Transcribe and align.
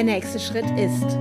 Der 0.00 0.06
nächste 0.06 0.40
Schritt 0.40 0.64
ist, 0.78 1.18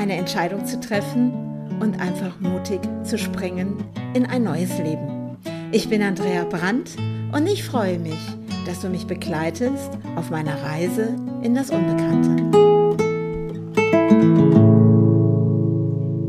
eine 0.00 0.14
Entscheidung 0.16 0.64
zu 0.64 0.78
treffen 0.78 1.32
und 1.80 1.98
einfach 1.98 2.38
mutig 2.38 2.78
zu 3.02 3.18
springen 3.18 3.84
in 4.14 4.26
ein 4.26 4.44
neues 4.44 4.78
Leben. 4.78 5.36
Ich 5.72 5.88
bin 5.88 6.02
Andrea 6.02 6.44
Brandt 6.44 6.94
und 7.32 7.48
ich 7.48 7.64
freue 7.64 7.98
mich, 7.98 8.20
dass 8.64 8.82
du 8.82 8.88
mich 8.88 9.08
begleitest 9.08 9.90
auf 10.14 10.30
meiner 10.30 10.62
Reise 10.62 11.16
in 11.42 11.56
das 11.56 11.70
Unbekannte. 11.70 12.30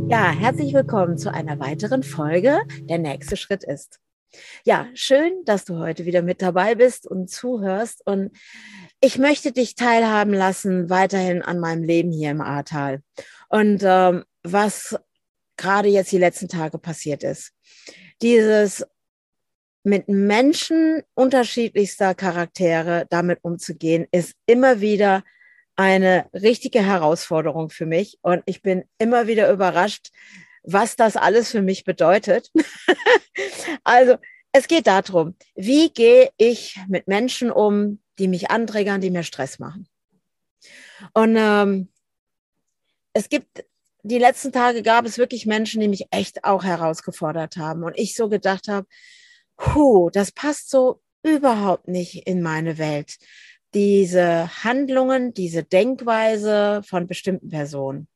Ja, 0.10 0.32
herzlich 0.32 0.74
willkommen 0.74 1.20
zu 1.20 1.32
einer 1.32 1.60
weiteren 1.60 2.02
Folge. 2.02 2.58
Der 2.90 2.98
nächste 2.98 3.38
Schritt 3.38 3.64
ist. 3.64 4.00
Ja, 4.66 4.88
schön, 4.94 5.44
dass 5.46 5.64
du 5.66 5.78
heute 5.78 6.06
wieder 6.06 6.22
mit 6.22 6.42
dabei 6.42 6.76
bist 6.76 7.06
und 7.06 7.30
zuhörst. 7.30 8.06
Und 8.06 8.32
ich 9.00 9.18
möchte 9.18 9.52
dich 9.52 9.76
teilhaben 9.76 10.34
lassen 10.34 10.90
weiterhin 10.90 11.42
an 11.42 11.60
meinem 11.60 11.84
Leben 11.84 12.12
hier 12.12 12.32
im 12.32 12.42
Ahrtal 12.42 13.02
und 13.50 13.82
ähm, 13.84 14.24
was 14.44 14.98
gerade 15.58 15.90
jetzt 15.90 16.12
die 16.12 16.18
letzten 16.18 16.48
Tage 16.48 16.78
passiert 16.78 17.24
ist. 17.24 17.52
Dieses 18.22 18.86
mit 19.84 20.10
Menschen 20.10 21.02
unterschiedlichster 21.14 22.14
Charaktere 22.14 23.06
damit 23.10 23.40
umzugehen, 23.42 24.06
ist 24.12 24.34
immer 24.46 24.82
wieder 24.82 25.24
eine 25.78 26.28
richtige 26.34 26.86
Herausforderung 26.86 27.70
für 27.70 27.86
mich 27.86 28.18
und 28.22 28.44
ich 28.46 28.62
bin 28.62 28.84
immer 28.98 29.28
wieder 29.28 29.52
überrascht, 29.52 30.10
was 30.64 30.96
das 30.96 31.16
alles 31.16 31.52
für 31.52 31.62
mich 31.62 31.86
bedeutet. 31.86 32.52
also 33.84 34.18
es 34.52 34.68
geht 34.68 34.88
darum, 34.88 35.36
wie 35.56 35.90
gehe 35.94 36.30
ich 36.38 36.78
mit 36.90 37.08
Menschen 37.08 37.52
um, 37.52 38.00
die 38.20 38.28
mich 38.28 38.52
anträgern, 38.52 39.02
die 39.02 39.12
mir 39.12 39.24
Stress 39.24 39.60
machen. 39.60 39.88
Und 41.14 41.36
ähm, 41.38 41.90
es 43.14 43.30
gibt, 43.30 43.66
die 44.04 44.20
letzten 44.20 44.52
Tage 44.52 44.84
gab 44.84 45.06
es 45.06 45.18
wirklich 45.18 45.46
Menschen, 45.46 45.82
die 45.82 45.88
mich 45.88 46.08
echt 46.12 46.44
auch 46.44 46.64
herausgefordert 46.64 47.58
haben. 47.58 47.84
Und 47.84 47.98
ich 47.98 48.16
so 48.16 48.30
gedacht 48.30 48.68
habe, 48.68 48.88
puh, 49.58 50.10
das 50.10 50.32
passt 50.32 50.70
so 50.70 51.02
überhaupt 51.24 51.88
nicht 51.88 52.28
in 52.28 52.42
meine 52.42 52.78
Welt. 52.78 53.18
Diese 53.74 54.64
Handlungen, 54.64 55.34
diese 55.34 55.64
Denkweise 55.64 56.82
von 56.86 57.08
bestimmten 57.08 57.50
Personen. 57.50 58.08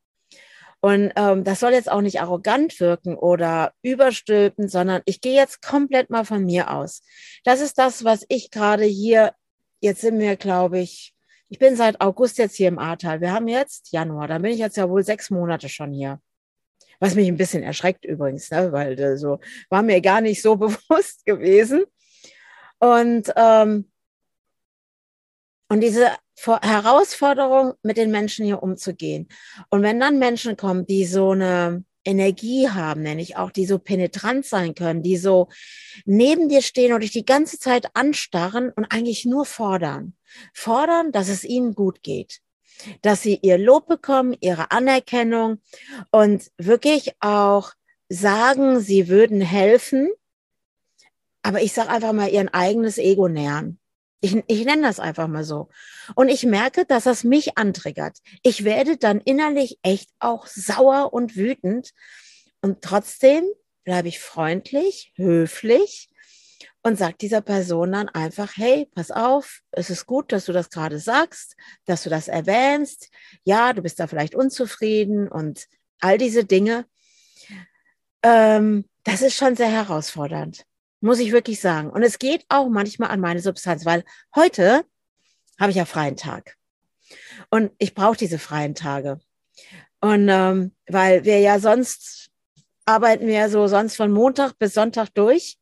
Und 0.81 1.11
ähm, 1.15 1.43
das 1.43 1.59
soll 1.59 1.73
jetzt 1.73 1.91
auch 1.91 2.01
nicht 2.01 2.21
arrogant 2.21 2.79
wirken 2.79 3.15
oder 3.15 3.73
überstülpen, 3.83 4.67
sondern 4.67 5.03
ich 5.05 5.21
gehe 5.21 5.35
jetzt 5.35 5.61
komplett 5.61 6.09
mal 6.09 6.25
von 6.25 6.43
mir 6.43 6.71
aus. 6.71 7.03
Das 7.43 7.61
ist 7.61 7.77
das, 7.77 8.03
was 8.03 8.25
ich 8.29 8.49
gerade 8.49 8.85
hier, 8.85 9.33
jetzt 9.81 10.01
sind 10.01 10.19
wir, 10.19 10.37
glaube 10.37 10.79
ich, 10.79 11.13
ich 11.49 11.59
bin 11.59 11.75
seit 11.75 11.99
August 11.99 12.37
jetzt 12.37 12.55
hier 12.55 12.69
im 12.69 12.79
Ahrtal. 12.79 13.19
Wir 13.19 13.33
haben 13.33 13.49
jetzt 13.49 13.91
Januar, 13.91 14.29
da 14.29 14.37
bin 14.37 14.51
ich 14.51 14.59
jetzt 14.59 14.77
ja 14.77 14.89
wohl 14.89 15.03
sechs 15.03 15.29
Monate 15.29 15.67
schon 15.67 15.91
hier. 15.91 16.21
Was 16.99 17.15
mich 17.15 17.27
ein 17.27 17.37
bisschen 17.37 17.63
erschreckt 17.63 18.05
übrigens, 18.05 18.49
ne? 18.51 18.71
weil 18.71 18.97
äh, 18.97 19.17
so 19.17 19.39
war 19.69 19.81
mir 19.81 19.99
gar 20.01 20.21
nicht 20.21 20.41
so 20.41 20.55
bewusst 20.57 21.25
gewesen. 21.25 21.83
Und 22.79 23.33
ähm, 23.35 23.91
und 25.67 25.79
diese 25.79 26.11
Herausforderung, 26.37 27.75
mit 27.81 27.95
den 27.95 28.11
Menschen 28.11 28.45
hier 28.45 28.61
umzugehen. 28.61 29.29
Und 29.69 29.83
wenn 29.83 30.01
dann 30.01 30.19
Menschen 30.19 30.57
kommen, 30.57 30.85
die 30.85 31.05
so 31.05 31.31
eine 31.31 31.85
Energie 32.03 32.69
haben, 32.69 33.03
nenne 33.03 33.21
ich 33.21 33.37
auch, 33.37 33.51
die 33.51 33.65
so 33.65 33.77
penetrant 33.77 34.45
sein 34.45 34.75
können, 34.75 35.03
die 35.03 35.17
so 35.17 35.49
neben 36.05 36.49
dir 36.49 36.61
stehen 36.61 36.93
und 36.93 37.01
dich 37.01 37.11
die 37.11 37.25
ganze 37.25 37.59
Zeit 37.59 37.95
anstarren 37.95 38.71
und 38.71 38.85
eigentlich 38.85 39.25
nur 39.25 39.45
fordern. 39.45 40.13
Fordern, 40.53 41.11
dass 41.11 41.29
es 41.29 41.43
ihnen 41.43 41.75
gut 41.75 42.03
geht. 42.03 42.41
Dass 43.01 43.21
sie 43.21 43.37
ihr 43.41 43.57
Lob 43.57 43.87
bekommen, 43.87 44.35
ihre 44.39 44.71
Anerkennung 44.71 45.59
und 46.09 46.51
wirklich 46.57 47.13
auch 47.19 47.73
sagen, 48.09 48.79
sie 48.79 49.07
würden 49.07 49.41
helfen. 49.41 50.09
Aber 51.43 51.61
ich 51.61 51.73
sage 51.73 51.89
einfach 51.89 52.13
mal, 52.13 52.29
ihren 52.29 52.49
eigenes 52.49 52.97
Ego 52.97 53.27
nähern. 53.27 53.80
Ich, 54.21 54.41
ich 54.47 54.65
nenne 54.65 54.83
das 54.83 54.99
einfach 54.99 55.27
mal 55.27 55.43
so. 55.43 55.69
Und 56.13 56.29
ich 56.29 56.45
merke, 56.45 56.85
dass 56.85 57.05
das 57.05 57.23
mich 57.23 57.57
antriggert. 57.57 58.19
Ich 58.43 58.63
werde 58.63 58.97
dann 58.97 59.19
innerlich 59.19 59.79
echt 59.81 60.11
auch 60.19 60.45
sauer 60.45 61.11
und 61.11 61.35
wütend. 61.35 61.91
Und 62.61 62.83
trotzdem 62.83 63.43
bleibe 63.83 64.07
ich 64.07 64.19
freundlich, 64.19 65.11
höflich 65.15 66.09
und 66.83 66.97
sage 66.97 67.15
dieser 67.19 67.41
Person 67.41 67.91
dann 67.91 68.09
einfach, 68.09 68.55
hey, 68.55 68.87
pass 68.93 69.09
auf, 69.09 69.61
es 69.71 69.89
ist 69.89 70.05
gut, 70.05 70.31
dass 70.31 70.45
du 70.45 70.53
das 70.53 70.69
gerade 70.69 70.99
sagst, 70.99 71.55
dass 71.85 72.03
du 72.03 72.11
das 72.11 72.27
erwähnst. 72.27 73.09
Ja, 73.43 73.73
du 73.73 73.81
bist 73.81 73.99
da 73.99 74.05
vielleicht 74.05 74.35
unzufrieden 74.35 75.27
und 75.27 75.67
all 75.99 76.19
diese 76.19 76.45
Dinge. 76.45 76.85
Ähm, 78.21 78.85
das 79.03 79.23
ist 79.23 79.35
schon 79.35 79.55
sehr 79.55 79.71
herausfordernd 79.71 80.63
muss 81.01 81.19
ich 81.19 81.31
wirklich 81.31 81.59
sagen. 81.59 81.89
Und 81.89 82.03
es 82.03 82.19
geht 82.19 82.45
auch 82.49 82.69
manchmal 82.69 83.09
an 83.09 83.19
meine 83.19 83.41
Substanz, 83.41 83.85
weil 83.85 84.03
heute 84.35 84.85
habe 85.59 85.71
ich 85.71 85.77
ja 85.77 85.85
freien 85.85 86.15
Tag. 86.15 86.55
Und 87.49 87.71
ich 87.77 87.93
brauche 87.93 88.17
diese 88.17 88.39
freien 88.39 88.75
Tage. 88.75 89.19
Und 89.99 90.29
ähm, 90.29 90.73
weil 90.87 91.25
wir 91.25 91.39
ja 91.39 91.59
sonst 91.59 92.31
arbeiten 92.85 93.27
wir 93.27 93.33
ja 93.33 93.49
so 93.49 93.67
sonst 93.67 93.95
von 93.95 94.11
Montag 94.11 94.57
bis 94.57 94.73
Sonntag 94.73 95.09
durch. 95.13 95.57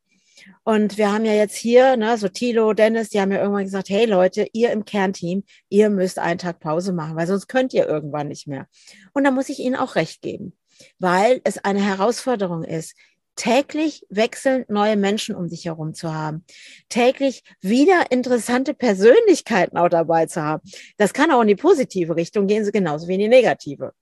Und 0.64 0.98
wir 0.98 1.12
haben 1.12 1.26
ja 1.26 1.34
jetzt 1.34 1.56
hier, 1.56 1.98
ne, 1.98 2.18
so 2.18 2.30
Tilo, 2.30 2.74
Dennis, 2.74 3.10
die 3.10 3.20
haben 3.20 3.32
ja 3.32 3.40
irgendwann 3.40 3.66
gesagt, 3.66 3.90
hey 3.90 4.06
Leute, 4.06 4.48
ihr 4.54 4.72
im 4.72 4.86
Kernteam, 4.86 5.44
ihr 5.68 5.90
müsst 5.90 6.18
einen 6.18 6.40
Tag 6.40 6.60
Pause 6.60 6.94
machen, 6.94 7.18
weil 7.18 7.28
sonst 7.28 7.48
könnt 7.48 7.74
ihr 7.74 7.88
irgendwann 7.88 8.30
nicht 8.30 8.48
mehr. 8.48 8.68
Und 9.14 9.26
da 9.26 9.32
muss 9.32 9.50
ich 9.50 9.60
ihnen 9.60 9.76
auch 9.76 9.96
recht 9.96 10.22
geben, 10.22 10.58
weil 10.98 11.42
es 11.44 11.58
eine 11.58 11.82
Herausforderung 11.82 12.64
ist, 12.64 12.96
täglich 13.40 14.06
wechselnd 14.10 14.70
neue 14.70 14.98
Menschen 14.98 15.34
um 15.34 15.48
sich 15.48 15.64
herum 15.64 15.94
zu 15.94 16.14
haben, 16.14 16.44
täglich 16.90 17.42
wieder 17.62 18.12
interessante 18.12 18.74
Persönlichkeiten 18.74 19.78
auch 19.78 19.88
dabei 19.88 20.26
zu 20.26 20.44
haben. 20.44 20.62
Das 20.98 21.14
kann 21.14 21.32
auch 21.32 21.42
in 21.42 21.48
die 21.48 21.56
positive 21.56 22.18
Richtung 22.18 22.48
gehen, 22.48 22.66
so 22.66 22.72
genauso 22.72 23.08
wie 23.08 23.14
in 23.14 23.22
die 23.22 23.30
negative. 23.30 23.94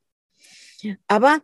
Aber 1.08 1.40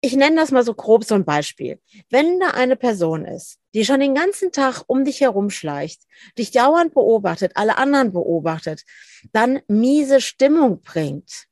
ich 0.00 0.16
nenne 0.16 0.34
das 0.34 0.50
mal 0.50 0.64
so 0.64 0.74
grob 0.74 1.04
so 1.04 1.14
ein 1.14 1.24
Beispiel. 1.24 1.78
Wenn 2.10 2.40
da 2.40 2.48
eine 2.48 2.74
Person 2.74 3.24
ist, 3.24 3.60
die 3.72 3.84
schon 3.84 4.00
den 4.00 4.16
ganzen 4.16 4.50
Tag 4.50 4.82
um 4.88 5.04
dich 5.04 5.20
herumschleicht, 5.20 6.02
dich 6.36 6.50
dauernd 6.50 6.92
beobachtet, 6.92 7.52
alle 7.54 7.78
anderen 7.78 8.12
beobachtet, 8.12 8.82
dann 9.32 9.60
miese 9.68 10.20
Stimmung 10.20 10.82
bringt. 10.82 11.46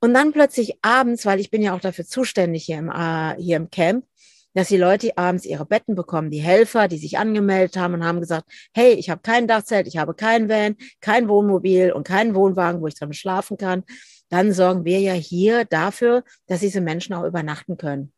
Und 0.00 0.14
dann 0.14 0.32
plötzlich 0.32 0.78
abends, 0.82 1.24
weil 1.26 1.38
ich 1.38 1.50
bin 1.50 1.62
ja 1.62 1.76
auch 1.76 1.80
dafür 1.80 2.04
zuständig 2.04 2.64
hier 2.64 2.78
im, 2.78 2.90
äh, 2.90 3.40
hier 3.40 3.56
im 3.56 3.70
Camp, 3.70 4.04
dass 4.54 4.68
die 4.68 4.76
Leute 4.76 5.16
abends 5.18 5.44
ihre 5.44 5.66
Betten 5.66 5.94
bekommen, 5.94 6.30
die 6.30 6.40
Helfer, 6.40 6.88
die 6.88 6.98
sich 6.98 7.18
angemeldet 7.18 7.76
haben 7.76 7.94
und 7.94 8.04
haben 8.04 8.20
gesagt, 8.20 8.50
hey, 8.72 8.92
ich 8.92 9.10
habe 9.10 9.20
kein 9.20 9.46
Dachzelt, 9.46 9.86
ich 9.86 9.98
habe 9.98 10.14
kein 10.14 10.48
Van, 10.48 10.76
kein 11.00 11.28
Wohnmobil 11.28 11.92
und 11.92 12.06
keinen 12.06 12.34
Wohnwagen, 12.34 12.80
wo 12.80 12.86
ich 12.86 12.94
drin 12.94 13.12
schlafen 13.12 13.56
kann, 13.56 13.84
dann 14.28 14.52
sorgen 14.52 14.84
wir 14.84 15.00
ja 15.00 15.12
hier 15.12 15.64
dafür, 15.64 16.24
dass 16.46 16.60
diese 16.60 16.80
Menschen 16.80 17.14
auch 17.14 17.24
übernachten 17.24 17.76
können. 17.76 18.12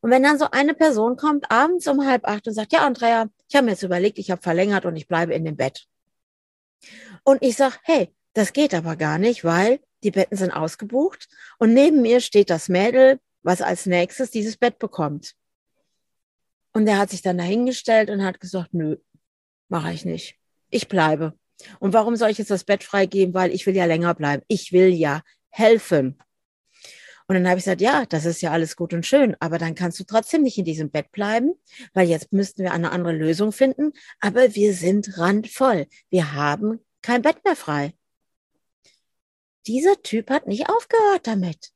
Und 0.00 0.10
wenn 0.10 0.22
dann 0.22 0.38
so 0.38 0.46
eine 0.50 0.74
Person 0.74 1.16
kommt 1.16 1.50
abends 1.50 1.86
um 1.86 2.04
halb 2.04 2.26
acht 2.26 2.46
und 2.46 2.54
sagt, 2.54 2.72
ja, 2.72 2.84
Andrea, 2.84 3.28
ich 3.48 3.54
habe 3.54 3.66
mir 3.66 3.72
jetzt 3.72 3.84
überlegt, 3.84 4.18
ich 4.18 4.30
habe 4.30 4.42
verlängert 4.42 4.84
und 4.84 4.96
ich 4.96 5.08
bleibe 5.08 5.32
in 5.32 5.44
dem 5.44 5.56
Bett. 5.56 5.86
Und 7.22 7.42
ich 7.42 7.56
sage, 7.56 7.76
hey, 7.84 8.12
das 8.34 8.52
geht 8.52 8.74
aber 8.74 8.96
gar 8.96 9.18
nicht, 9.18 9.44
weil 9.44 9.80
die 10.02 10.10
Betten 10.10 10.36
sind 10.36 10.50
ausgebucht 10.50 11.28
und 11.58 11.72
neben 11.72 12.02
mir 12.02 12.20
steht 12.20 12.50
das 12.50 12.68
Mädel 12.68 13.20
was 13.42 13.62
als 13.62 13.86
nächstes 13.86 14.30
dieses 14.30 14.56
Bett 14.56 14.78
bekommt. 14.78 15.34
Und 16.72 16.86
er 16.86 16.98
hat 16.98 17.10
sich 17.10 17.22
dann 17.22 17.38
dahingestellt 17.38 18.10
und 18.10 18.24
hat 18.24 18.40
gesagt, 18.40 18.72
nö, 18.72 18.96
mache 19.68 19.92
ich 19.92 20.04
nicht. 20.04 20.36
Ich 20.70 20.88
bleibe. 20.88 21.34
Und 21.80 21.92
warum 21.92 22.16
soll 22.16 22.30
ich 22.30 22.38
jetzt 22.38 22.50
das 22.50 22.64
Bett 22.64 22.82
freigeben? 22.82 23.34
Weil 23.34 23.52
ich 23.52 23.66
will 23.66 23.76
ja 23.76 23.84
länger 23.84 24.14
bleiben. 24.14 24.42
Ich 24.48 24.72
will 24.72 24.88
ja 24.88 25.22
helfen. 25.50 26.18
Und 27.28 27.36
dann 27.36 27.48
habe 27.48 27.58
ich 27.58 27.64
gesagt, 27.64 27.80
ja, 27.80 28.04
das 28.06 28.24
ist 28.24 28.42
ja 28.42 28.50
alles 28.50 28.76
gut 28.76 28.92
und 28.92 29.06
schön, 29.06 29.36
aber 29.40 29.56
dann 29.56 29.74
kannst 29.74 29.98
du 29.98 30.04
trotzdem 30.04 30.42
nicht 30.42 30.58
in 30.58 30.64
diesem 30.64 30.90
Bett 30.90 31.12
bleiben, 31.12 31.54
weil 31.94 32.08
jetzt 32.08 32.32
müssten 32.32 32.62
wir 32.62 32.72
eine 32.72 32.90
andere 32.90 33.12
Lösung 33.12 33.52
finden. 33.52 33.92
Aber 34.20 34.54
wir 34.54 34.74
sind 34.74 35.16
randvoll. 35.18 35.86
Wir 36.10 36.32
haben 36.32 36.80
kein 37.00 37.22
Bett 37.22 37.44
mehr 37.44 37.56
frei. 37.56 37.94
Dieser 39.66 40.02
Typ 40.02 40.30
hat 40.30 40.46
nicht 40.46 40.68
aufgehört 40.68 41.26
damit. 41.26 41.72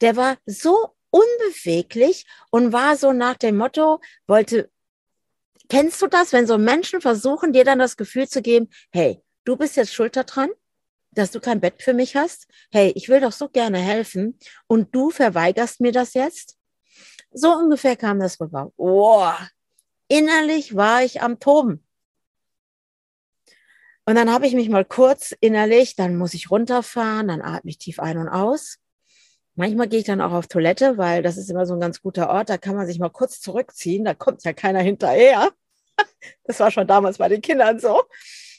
Der 0.00 0.16
war 0.16 0.38
so 0.46 0.94
unbeweglich 1.10 2.26
und 2.50 2.72
war 2.72 2.96
so 2.96 3.12
nach 3.12 3.36
dem 3.36 3.56
Motto, 3.56 4.00
wollte, 4.26 4.70
kennst 5.68 6.00
du 6.02 6.06
das, 6.06 6.32
wenn 6.32 6.46
so 6.46 6.58
Menschen 6.58 7.00
versuchen, 7.00 7.52
dir 7.52 7.64
dann 7.64 7.78
das 7.78 7.96
Gefühl 7.96 8.28
zu 8.28 8.42
geben, 8.42 8.68
hey, 8.90 9.22
du 9.44 9.56
bist 9.56 9.76
jetzt 9.76 9.92
schuld 9.92 10.16
daran, 10.16 10.50
dass 11.12 11.30
du 11.30 11.40
kein 11.40 11.60
Bett 11.60 11.82
für 11.82 11.92
mich 11.92 12.16
hast? 12.16 12.46
Hey, 12.70 12.92
ich 12.96 13.08
will 13.08 13.20
doch 13.20 13.32
so 13.32 13.48
gerne 13.48 13.78
helfen 13.78 14.38
und 14.66 14.94
du 14.94 15.10
verweigerst 15.10 15.80
mir 15.80 15.92
das 15.92 16.14
jetzt? 16.14 16.56
So 17.30 17.52
ungefähr 17.52 17.96
kam 17.96 18.18
das 18.18 18.40
rüber. 18.40 18.72
Boah, 18.76 19.36
innerlich 20.08 20.74
war 20.76 21.02
ich 21.02 21.22
am 21.22 21.40
Toben. 21.40 21.86
Und 24.04 24.16
dann 24.16 24.32
habe 24.32 24.46
ich 24.46 24.54
mich 24.54 24.68
mal 24.68 24.84
kurz 24.84 25.34
innerlich, 25.40 25.94
dann 25.94 26.16
muss 26.16 26.34
ich 26.34 26.50
runterfahren, 26.50 27.28
dann 27.28 27.40
atme 27.40 27.70
ich 27.70 27.78
tief 27.78 28.00
ein 28.00 28.18
und 28.18 28.28
aus. 28.28 28.78
Manchmal 29.54 29.88
gehe 29.88 30.00
ich 30.00 30.06
dann 30.06 30.20
auch 30.20 30.32
auf 30.32 30.46
Toilette, 30.46 30.96
weil 30.96 31.22
das 31.22 31.36
ist 31.36 31.50
immer 31.50 31.66
so 31.66 31.74
ein 31.74 31.80
ganz 31.80 32.00
guter 32.00 32.30
Ort. 32.30 32.48
Da 32.48 32.56
kann 32.56 32.74
man 32.74 32.86
sich 32.86 32.98
mal 32.98 33.10
kurz 33.10 33.40
zurückziehen. 33.40 34.04
Da 34.04 34.14
kommt 34.14 34.44
ja 34.44 34.52
keiner 34.52 34.80
hinterher. 34.80 35.50
Das 36.44 36.58
war 36.60 36.70
schon 36.70 36.86
damals 36.86 37.18
bei 37.18 37.28
den 37.28 37.42
Kindern 37.42 37.78
so. 37.78 38.02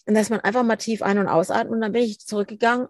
Und 0.06 0.14
dass 0.14 0.30
man 0.30 0.42
einfach 0.42 0.64
mal 0.64 0.76
tief 0.76 1.02
ein- 1.02 1.18
und 1.18 1.28
ausatmet. 1.28 1.74
Und 1.74 1.82
dann 1.82 1.92
bin 1.94 2.04
ich 2.04 2.20
zurückgegangen. 2.20 2.88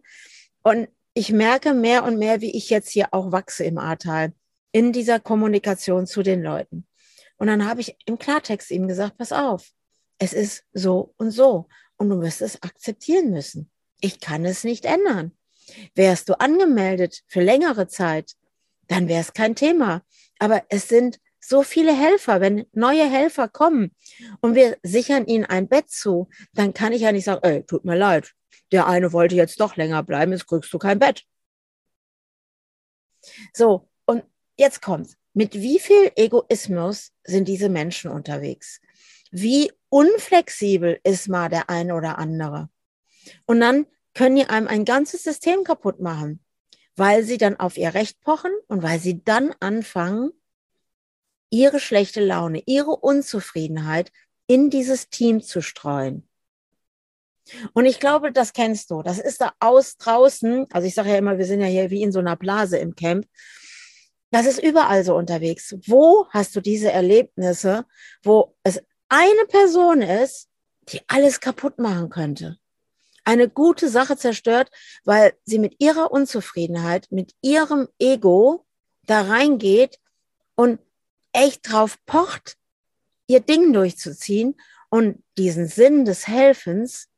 Und 0.63 0.89
ich 1.13 1.31
merke 1.31 1.73
mehr 1.73 2.03
und 2.03 2.17
mehr, 2.17 2.41
wie 2.41 2.51
ich 2.51 2.69
jetzt 2.69 2.89
hier 2.89 3.13
auch 3.13 3.31
wachse 3.31 3.63
im 3.63 3.77
Ahrtal, 3.77 4.33
in 4.71 4.91
dieser 4.91 5.19
Kommunikation 5.19 6.07
zu 6.07 6.23
den 6.23 6.41
Leuten. 6.41 6.87
Und 7.37 7.47
dann 7.47 7.67
habe 7.67 7.81
ich 7.81 7.95
im 8.05 8.17
Klartext 8.17 8.71
ihm 8.71 8.87
gesagt, 8.87 9.17
pass 9.17 9.31
auf, 9.31 9.71
es 10.17 10.33
ist 10.33 10.65
so 10.73 11.13
und 11.17 11.31
so. 11.31 11.67
Und 11.97 12.09
du 12.09 12.21
wirst 12.21 12.41
es 12.41 12.61
akzeptieren 12.63 13.31
müssen. 13.31 13.69
Ich 14.01 14.19
kann 14.19 14.45
es 14.45 14.63
nicht 14.63 14.85
ändern. 14.85 15.31
Wärst 15.95 16.29
du 16.29 16.39
angemeldet 16.39 17.23
für 17.27 17.41
längere 17.41 17.87
Zeit, 17.87 18.33
dann 18.87 19.07
wäre 19.07 19.21
es 19.21 19.33
kein 19.33 19.55
Thema. 19.55 20.03
Aber 20.39 20.63
es 20.69 20.87
sind 20.87 21.19
so 21.39 21.63
viele 21.63 21.95
Helfer. 21.95 22.41
Wenn 22.41 22.65
neue 22.71 23.09
Helfer 23.09 23.47
kommen 23.47 23.95
und 24.41 24.55
wir 24.55 24.77
sichern 24.83 25.25
ihnen 25.25 25.45
ein 25.45 25.67
Bett 25.67 25.89
zu, 25.89 26.29
dann 26.53 26.73
kann 26.73 26.93
ich 26.93 27.01
ja 27.01 27.11
nicht 27.11 27.25
sagen, 27.25 27.41
ey, 27.43 27.63
tut 27.63 27.85
mir 27.85 27.95
leid, 27.95 28.31
der 28.71 28.87
eine 28.87 29.13
wollte 29.13 29.35
jetzt 29.35 29.59
doch 29.59 29.75
länger 29.75 30.03
bleiben, 30.03 30.31
jetzt 30.31 30.47
kriegst 30.47 30.73
du 30.73 30.79
kein 30.79 30.99
Bett. 30.99 31.23
So, 33.53 33.89
und 34.05 34.23
jetzt 34.57 34.81
kommt's. 34.81 35.17
Mit 35.33 35.55
wie 35.55 35.79
viel 35.79 36.11
Egoismus 36.15 37.11
sind 37.23 37.47
diese 37.47 37.69
Menschen 37.69 38.11
unterwegs? 38.11 38.79
Wie 39.31 39.71
unflexibel 39.89 40.99
ist 41.03 41.27
mal 41.27 41.49
der 41.49 41.69
eine 41.69 41.95
oder 41.95 42.19
andere? 42.19 42.69
Und 43.45 43.59
dann 43.61 43.87
können 44.13 44.35
die 44.35 44.45
einem 44.45 44.67
ein 44.67 44.85
ganzes 44.85 45.23
System 45.23 45.63
kaputt 45.63 45.99
machen, 45.99 46.43
weil 46.95 47.23
sie 47.23 47.37
dann 47.37 47.59
auf 47.59 47.77
ihr 47.77 47.93
Recht 47.93 48.21
pochen 48.21 48.51
und 48.67 48.83
weil 48.83 48.99
sie 48.99 49.23
dann 49.23 49.53
anfangen, 49.59 50.31
ihre 51.49 51.79
schlechte 51.79 52.23
Laune, 52.23 52.63
ihre 52.65 52.95
Unzufriedenheit 52.95 54.11
in 54.47 54.69
dieses 54.69 55.09
Team 55.09 55.41
zu 55.41 55.61
streuen. 55.61 56.27
Und 57.73 57.85
ich 57.85 57.99
glaube, 57.99 58.31
das 58.31 58.53
kennst 58.53 58.89
du. 58.89 59.01
Das 59.01 59.19
ist 59.19 59.41
da 59.41 59.53
aus 59.59 59.97
draußen. 59.97 60.65
Also 60.71 60.87
ich 60.87 60.95
sage 60.95 61.09
ja 61.09 61.17
immer, 61.17 61.37
wir 61.37 61.45
sind 61.45 61.61
ja 61.61 61.67
hier 61.67 61.89
wie 61.89 62.01
in 62.01 62.11
so 62.11 62.19
einer 62.19 62.35
Blase 62.35 62.77
im 62.77 62.95
Camp. 62.95 63.27
Das 64.31 64.45
ist 64.45 64.63
überall 64.63 65.03
so 65.03 65.15
unterwegs. 65.15 65.75
Wo 65.85 66.27
hast 66.29 66.55
du 66.55 66.61
diese 66.61 66.91
Erlebnisse, 66.91 67.85
wo 68.23 68.55
es 68.63 68.81
eine 69.09 69.45
Person 69.47 70.01
ist, 70.01 70.49
die 70.89 71.01
alles 71.07 71.39
kaputt 71.39 71.77
machen 71.79 72.09
könnte? 72.09 72.57
Eine 73.23 73.49
gute 73.49 73.89
Sache 73.89 74.17
zerstört, 74.17 74.69
weil 75.03 75.33
sie 75.45 75.59
mit 75.59 75.75
ihrer 75.79 76.11
Unzufriedenheit, 76.11 77.07
mit 77.11 77.33
ihrem 77.41 77.87
Ego 77.99 78.65
da 79.05 79.21
reingeht 79.21 79.99
und 80.55 80.79
echt 81.31 81.71
drauf 81.71 81.97
pocht, 82.05 82.57
ihr 83.27 83.39
Ding 83.39 83.73
durchzuziehen 83.73 84.55
und 84.89 85.23
diesen 85.37 85.67
Sinn 85.67 86.05
des 86.05 86.27
Helfens, 86.27 87.09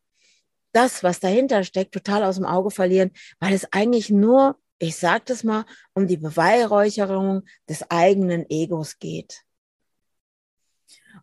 das, 0.72 1.04
was 1.04 1.19
dahinter 1.19 1.63
steckt, 1.63 1.94
total 1.94 2.24
aus 2.24 2.36
dem 2.36 2.46
Auge 2.46 2.72
verlieren, 2.72 3.12
weil 3.40 3.54
es 3.54 3.72
eigentlich 3.72 4.10
nur 4.10 4.58
ich 4.80 4.98
sage 4.98 5.24
das 5.25 5.44
mal, 5.44 5.66
um 5.94 6.08
die 6.08 6.18
Beweihräucherung 6.18 7.44
des 7.69 7.90
eigenen 7.90 8.46
Egos 8.50 9.00
geht. 9.00 9.42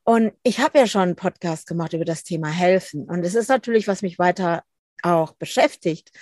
Und 0.04 0.32
ich 0.42 0.58
habe 0.60 0.78
ja 0.78 0.86
schon 0.86 1.02
einen 1.02 1.16
Podcast 1.16 1.66
gemacht 1.66 1.92
über 1.92 2.04
das 2.04 2.24
Thema 2.24 2.48
Helfen. 2.48 3.04
Und 3.04 3.24
es 3.24 3.34
ist 3.34 3.48
natürlich, 3.48 3.86
was 3.88 4.02
mich 4.02 4.18
weiter 4.18 4.64
auch 5.02 5.32
beschäftigt. 5.32 6.12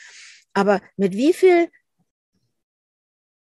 Aber 0.53 0.81
mit 0.97 1.15
wie 1.15 1.33
viel 1.33 1.71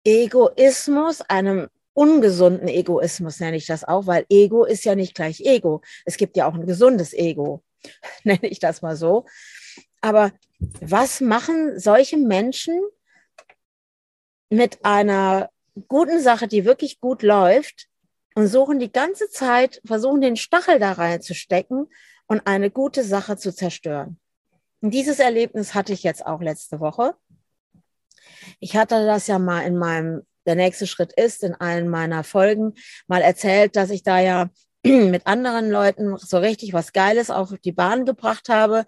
Egoismus, 0.04 1.20
einem 1.22 1.68
ungesunden 1.92 2.68
Egoismus 2.68 3.40
nenne 3.40 3.56
ich 3.56 3.66
das 3.66 3.84
auch, 3.84 4.06
weil 4.06 4.26
Ego 4.28 4.64
ist 4.64 4.84
ja 4.84 4.94
nicht 4.94 5.14
gleich 5.14 5.40
Ego. 5.40 5.82
Es 6.04 6.16
gibt 6.16 6.36
ja 6.36 6.48
auch 6.48 6.54
ein 6.54 6.66
gesundes 6.66 7.12
Ego, 7.12 7.62
nenne 8.24 8.46
ich 8.46 8.58
das 8.58 8.82
mal 8.82 8.96
so. 8.96 9.26
Aber 10.00 10.32
was 10.80 11.20
machen 11.20 11.78
solche 11.78 12.16
Menschen, 12.16 12.80
mit 14.54 14.84
einer 14.84 15.50
guten 15.88 16.20
Sache, 16.20 16.48
die 16.48 16.64
wirklich 16.64 17.00
gut 17.00 17.22
läuft 17.22 17.88
und 18.34 18.46
suchen 18.46 18.78
die 18.78 18.92
ganze 18.92 19.28
Zeit, 19.28 19.80
versuchen 19.84 20.20
den 20.20 20.36
Stachel 20.36 20.78
da 20.78 20.92
reinzustecken 20.92 21.88
und 22.26 22.46
eine 22.46 22.70
gute 22.70 23.04
Sache 23.04 23.36
zu 23.36 23.54
zerstören. 23.54 24.18
Und 24.84 24.90
dieses 24.90 25.18
Erlebnis 25.18 25.74
hatte 25.74 25.94
ich 25.94 26.02
jetzt 26.02 26.26
auch 26.26 26.42
letzte 26.42 26.78
Woche. 26.78 27.14
Ich 28.60 28.76
hatte 28.76 29.06
das 29.06 29.26
ja 29.28 29.38
mal 29.38 29.62
in 29.62 29.78
meinem, 29.78 30.26
der 30.44 30.56
nächste 30.56 30.86
Schritt 30.86 31.14
ist, 31.14 31.42
in 31.42 31.54
allen 31.54 31.88
meiner 31.88 32.22
Folgen 32.22 32.74
mal 33.06 33.22
erzählt, 33.22 33.76
dass 33.76 33.88
ich 33.88 34.02
da 34.02 34.20
ja 34.20 34.50
mit 34.84 35.26
anderen 35.26 35.70
Leuten 35.70 36.18
so 36.18 36.36
richtig 36.36 36.74
was 36.74 36.92
Geiles 36.92 37.30
auf 37.30 37.54
die 37.64 37.72
Bahn 37.72 38.04
gebracht 38.04 38.50
habe, 38.50 38.84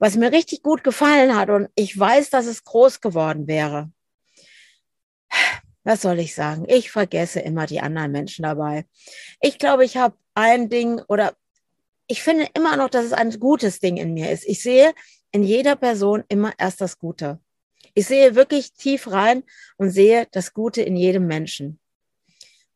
was 0.00 0.16
mir 0.16 0.32
richtig 0.32 0.64
gut 0.64 0.82
gefallen 0.82 1.36
hat. 1.36 1.50
Und 1.50 1.68
ich 1.76 1.96
weiß, 1.96 2.30
dass 2.30 2.46
es 2.46 2.64
groß 2.64 3.00
geworden 3.00 3.46
wäre 3.46 3.92
was 5.84 6.02
soll 6.02 6.18
ich 6.20 6.34
sagen? 6.34 6.64
Ich 6.68 6.90
vergesse 6.90 7.40
immer 7.40 7.66
die 7.66 7.80
anderen 7.80 8.12
Menschen 8.12 8.44
dabei. 8.44 8.86
Ich 9.40 9.58
glaube, 9.58 9.84
ich 9.84 9.96
habe 9.96 10.16
ein 10.34 10.68
Ding 10.68 11.00
oder 11.08 11.34
ich 12.12 12.22
finde 12.22 12.46
immer 12.52 12.76
noch, 12.76 12.90
dass 12.90 13.06
es 13.06 13.14
ein 13.14 13.40
gutes 13.40 13.80
Ding 13.80 13.96
in 13.96 14.12
mir 14.12 14.30
ist. 14.30 14.44
Ich 14.44 14.62
sehe 14.62 14.92
in 15.30 15.42
jeder 15.42 15.76
Person 15.76 16.22
immer 16.28 16.52
erst 16.58 16.82
das 16.82 16.98
Gute. 16.98 17.40
Ich 17.94 18.06
sehe 18.06 18.34
wirklich 18.34 18.74
tief 18.74 19.10
rein 19.10 19.44
und 19.78 19.88
sehe 19.88 20.28
das 20.30 20.52
Gute 20.52 20.82
in 20.82 20.94
jedem 20.94 21.26
Menschen. 21.26 21.80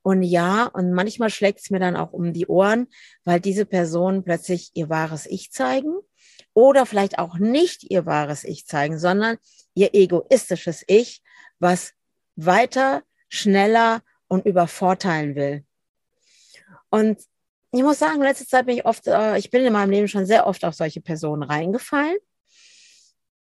Und 0.01 0.23
ja, 0.23 0.65
und 0.65 0.95
manchmal 0.95 1.29
schlägt 1.29 1.61
es 1.61 1.69
mir 1.69 1.81
dann 1.81 1.97
auch 1.97 2.15
um 2.15 2.33
die 2.33 2.47
Ohren, 2.47 2.87
weil 3.25 3.39
diese 3.39 3.67
Personen 3.67 4.25
plötzlich 4.25 4.71
ihr 4.73 4.89
wahres 4.89 5.27
Ich 5.27 5.53
zeigen 5.53 5.97
oder 6.55 6.87
vielleicht 6.87 7.19
auch 7.19 7.37
nicht 7.37 7.85
ihr 7.91 8.07
wahres 8.07 8.43
Ich 8.43 8.67
zeigen, 8.67 8.99
sondern 8.99 9.37
ihr 9.75 9.95
egoistisches 9.95 10.83
Ich, 10.87 11.23
was 11.59 11.93
weiter, 12.37 13.03
schneller 13.29 14.01
und 14.29 14.47
übervorteilen 14.47 15.35
will. 15.35 15.63
Und 16.89 17.19
ich 17.77 17.83
muss 17.83 17.99
sagen, 17.99 18.23
letzte 18.23 18.47
Zeit 18.47 18.67
bin 18.67 18.77
ich 18.77 18.87
oft, 18.87 19.07
äh, 19.07 19.39
ich 19.39 19.51
bin 19.51 19.65
in 19.65 19.73
meinem 19.73 19.91
Leben 19.91 20.09
schon 20.09 20.27
sehr 20.27 20.47
oft 20.47 20.65
auf 20.65 20.75
solche 20.75 21.01
Personen 21.01 21.43
reingefallen. 21.43 22.17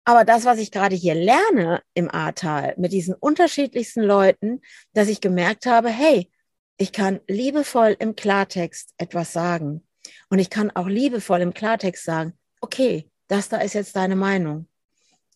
Aber 0.05 0.25
das, 0.25 0.45
was 0.45 0.59
ich 0.59 0.71
gerade 0.71 0.95
hier 0.95 1.15
lerne 1.15 1.83
im 1.95 2.11
Ahrtal 2.11 2.75
mit 2.77 2.93
diesen 2.93 3.15
unterschiedlichsten 3.15 4.03
Leuten, 4.03 4.61
dass 4.93 5.09
ich 5.09 5.21
gemerkt 5.21 5.67
habe, 5.67 5.89
hey, 5.89 6.31
ich 6.77 6.93
kann 6.93 7.21
liebevoll 7.27 7.97
im 7.99 8.15
Klartext 8.15 8.95
etwas 8.99 9.33
sagen. 9.33 9.87
Und 10.29 10.39
ich 10.39 10.51
kann 10.51 10.71
auch 10.71 10.87
liebevoll 10.87 11.41
im 11.41 11.55
Klartext 11.55 12.05
sagen, 12.05 12.35
okay, 12.61 13.11
das 13.29 13.49
da 13.49 13.59
ist 13.59 13.75
jetzt 13.75 13.97
deine 13.97 14.17
Meinung. 14.17 14.69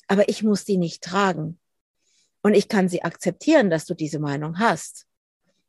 Aber 0.06 0.28
ich 0.28 0.42
muss 0.42 0.64
die 0.64 0.76
nicht 0.76 1.02
tragen. 1.02 1.58
Und 2.42 2.54
ich 2.54 2.68
kann 2.68 2.88
sie 2.88 3.02
akzeptieren, 3.02 3.70
dass 3.70 3.86
du 3.86 3.94
diese 3.94 4.18
Meinung 4.18 4.58
hast. 4.58 5.06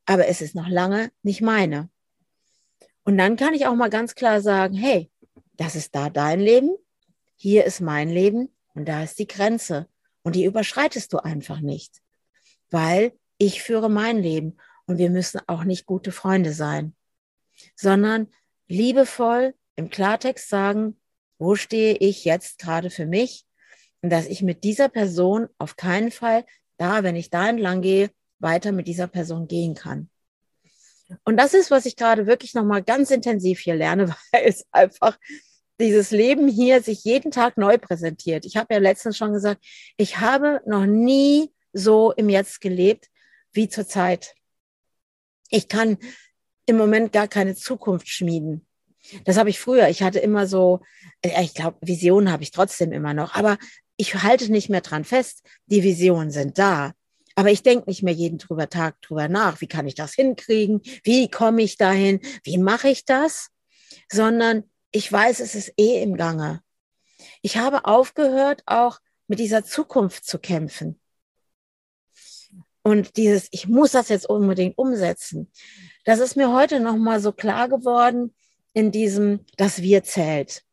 Aber 0.06 0.28
es 0.28 0.42
ist 0.42 0.56
noch 0.56 0.68
lange 0.68 1.12
nicht 1.24 1.42
meine. 1.42 1.90
Und 3.04 3.18
dann 3.18 3.36
kann 3.36 3.54
ich 3.54 3.66
auch 3.68 3.76
mal 3.76 3.90
ganz 3.90 4.16
klar 4.16 4.42
sagen, 4.42 4.76
hey, 4.76 5.10
das 5.58 5.76
ist 5.76 5.96
da 5.96 6.10
dein 6.10 6.40
Leben, 6.40 6.76
hier 7.36 7.66
ist 7.66 7.82
mein 7.82 8.10
Leben 8.10 8.50
und 8.74 8.88
da 8.88 9.04
ist 9.04 9.20
die 9.20 9.28
Grenze. 9.28 9.88
Und 10.24 10.36
die 10.36 10.46
überschreitest 10.46 11.12
du 11.14 11.18
einfach 11.18 11.62
nicht, 11.62 12.02
weil 12.70 13.14
ich 13.38 13.64
führe 13.64 13.90
mein 13.90 14.20
Leben 14.20 14.58
und 14.86 15.00
wir 15.00 15.10
müssen 15.10 15.42
auch 15.48 15.64
nicht 15.64 15.86
gute 15.86 16.12
Freunde 16.12 16.54
sein, 16.54 16.96
sondern 17.76 18.28
liebevoll 18.68 19.56
im 19.76 19.90
Klartext 19.90 20.48
sagen, 20.50 21.00
wo 21.40 21.56
stehe 21.56 21.96
ich 21.96 22.24
jetzt 22.24 22.60
gerade 22.60 22.92
für 22.92 23.08
mich 23.08 23.46
und 24.02 24.12
dass 24.12 24.28
ich 24.28 24.44
mit 24.44 24.64
dieser 24.64 24.90
Person 24.90 25.48
auf 25.58 25.76
keinen 25.76 26.12
Fall 26.12 26.46
da, 26.78 27.04
wenn 27.04 27.16
ich 27.16 27.32
da 27.32 27.50
entlang 27.50 27.82
gehe, 27.82 28.12
weiter 28.40 28.72
mit 28.72 28.88
dieser 28.88 29.08
Person 29.08 29.48
gehen 29.48 29.74
kann. 29.74 30.10
Und 31.24 31.38
das 31.38 31.54
ist, 31.54 31.72
was 31.72 31.86
ich 31.86 31.96
gerade 31.96 32.28
wirklich 32.28 32.54
nochmal 32.54 32.84
ganz 32.84 33.12
intensiv 33.12 33.60
hier 33.60 33.76
lerne, 33.76 34.08
weil 34.32 34.44
es 34.46 34.66
einfach 34.72 35.18
dieses 35.80 36.12
Leben 36.12 36.48
hier 36.48 36.82
sich 36.82 37.04
jeden 37.04 37.32
Tag 37.32 37.58
neu 37.58 37.78
präsentiert. 37.78 38.46
Ich 38.46 38.56
habe 38.58 38.74
ja 38.74 38.80
letztens 38.80 39.18
schon 39.18 39.34
gesagt, 39.34 39.66
ich 39.98 40.20
habe 40.20 40.62
noch 40.66 40.86
nie 40.86 41.52
so 41.74 42.12
im 42.12 42.30
Jetzt 42.30 42.62
gelebt 42.62 43.08
wie 43.54 43.68
zurzeit. 43.68 44.36
Ich 45.50 45.68
kann 45.68 45.98
im 46.66 46.78
Moment 46.78 47.12
gar 47.12 47.28
keine 47.28 47.56
Zukunft 47.56 48.08
schmieden. 48.08 48.66
Das 49.26 49.38
habe 49.38 49.50
ich 49.50 49.60
früher. 49.60 49.90
Ich 49.90 50.04
hatte 50.04 50.20
immer 50.20 50.46
so, 50.46 50.82
ich 51.24 51.54
glaube, 51.54 51.78
Visionen 51.82 52.32
habe 52.32 52.44
ich 52.44 52.52
trotzdem 52.52 52.92
immer 52.92 53.14
noch, 53.14 53.34
aber 53.34 53.58
ich 53.98 54.16
halte 54.16 54.52
nicht 54.52 54.70
mehr 54.70 54.82
dran 54.82 55.04
fest, 55.04 55.44
die 55.66 55.84
Visionen 55.84 56.32
sind 56.32 56.58
da. 56.58 56.94
Aber 57.36 57.52
ich 57.52 57.64
denke 57.64 57.90
nicht 57.90 58.04
mehr 58.04 58.14
jeden 58.14 58.38
drüber 58.38 58.70
Tag 58.70 59.02
drüber 59.02 59.28
nach, 59.28 59.62
wie 59.62 59.68
kann 59.68 59.88
ich 59.88 59.96
das 59.96 60.14
hinkriegen, 60.14 60.82
wie 61.04 61.30
komme 61.30 61.62
ich 61.62 61.78
dahin, 61.78 62.20
wie 62.44 62.58
mache 62.58 62.90
ich 62.90 63.06
das, 63.06 63.50
sondern 64.12 64.64
ich 64.92 65.12
weiß, 65.12 65.40
es 65.40 65.56
ist 65.56 65.74
eh 65.78 66.02
im 66.02 66.18
Gange. 66.18 66.62
Ich 67.42 67.58
habe 67.58 67.86
aufgehört, 67.86 68.64
auch 68.66 69.00
mit 69.28 69.40
dieser 69.40 69.64
Zukunft 69.64 70.26
zu 70.26 70.40
kämpfen. 70.40 71.00
Und 72.84 73.16
dieses, 73.18 73.48
ich 73.52 73.68
muss 73.68 73.92
das 73.92 74.10
jetzt 74.10 74.28
unbedingt 74.28 74.78
umsetzen. 74.78 75.52
Das 76.04 76.20
ist 76.20 76.36
mir 76.36 76.52
heute 76.52 76.80
nochmal 76.80 77.22
so 77.22 77.32
klar 77.32 77.70
geworden 77.70 78.34
in 78.74 78.92
diesem, 78.92 79.46
das 79.56 79.82
Wir 79.82 80.04
zählt. 80.04 80.64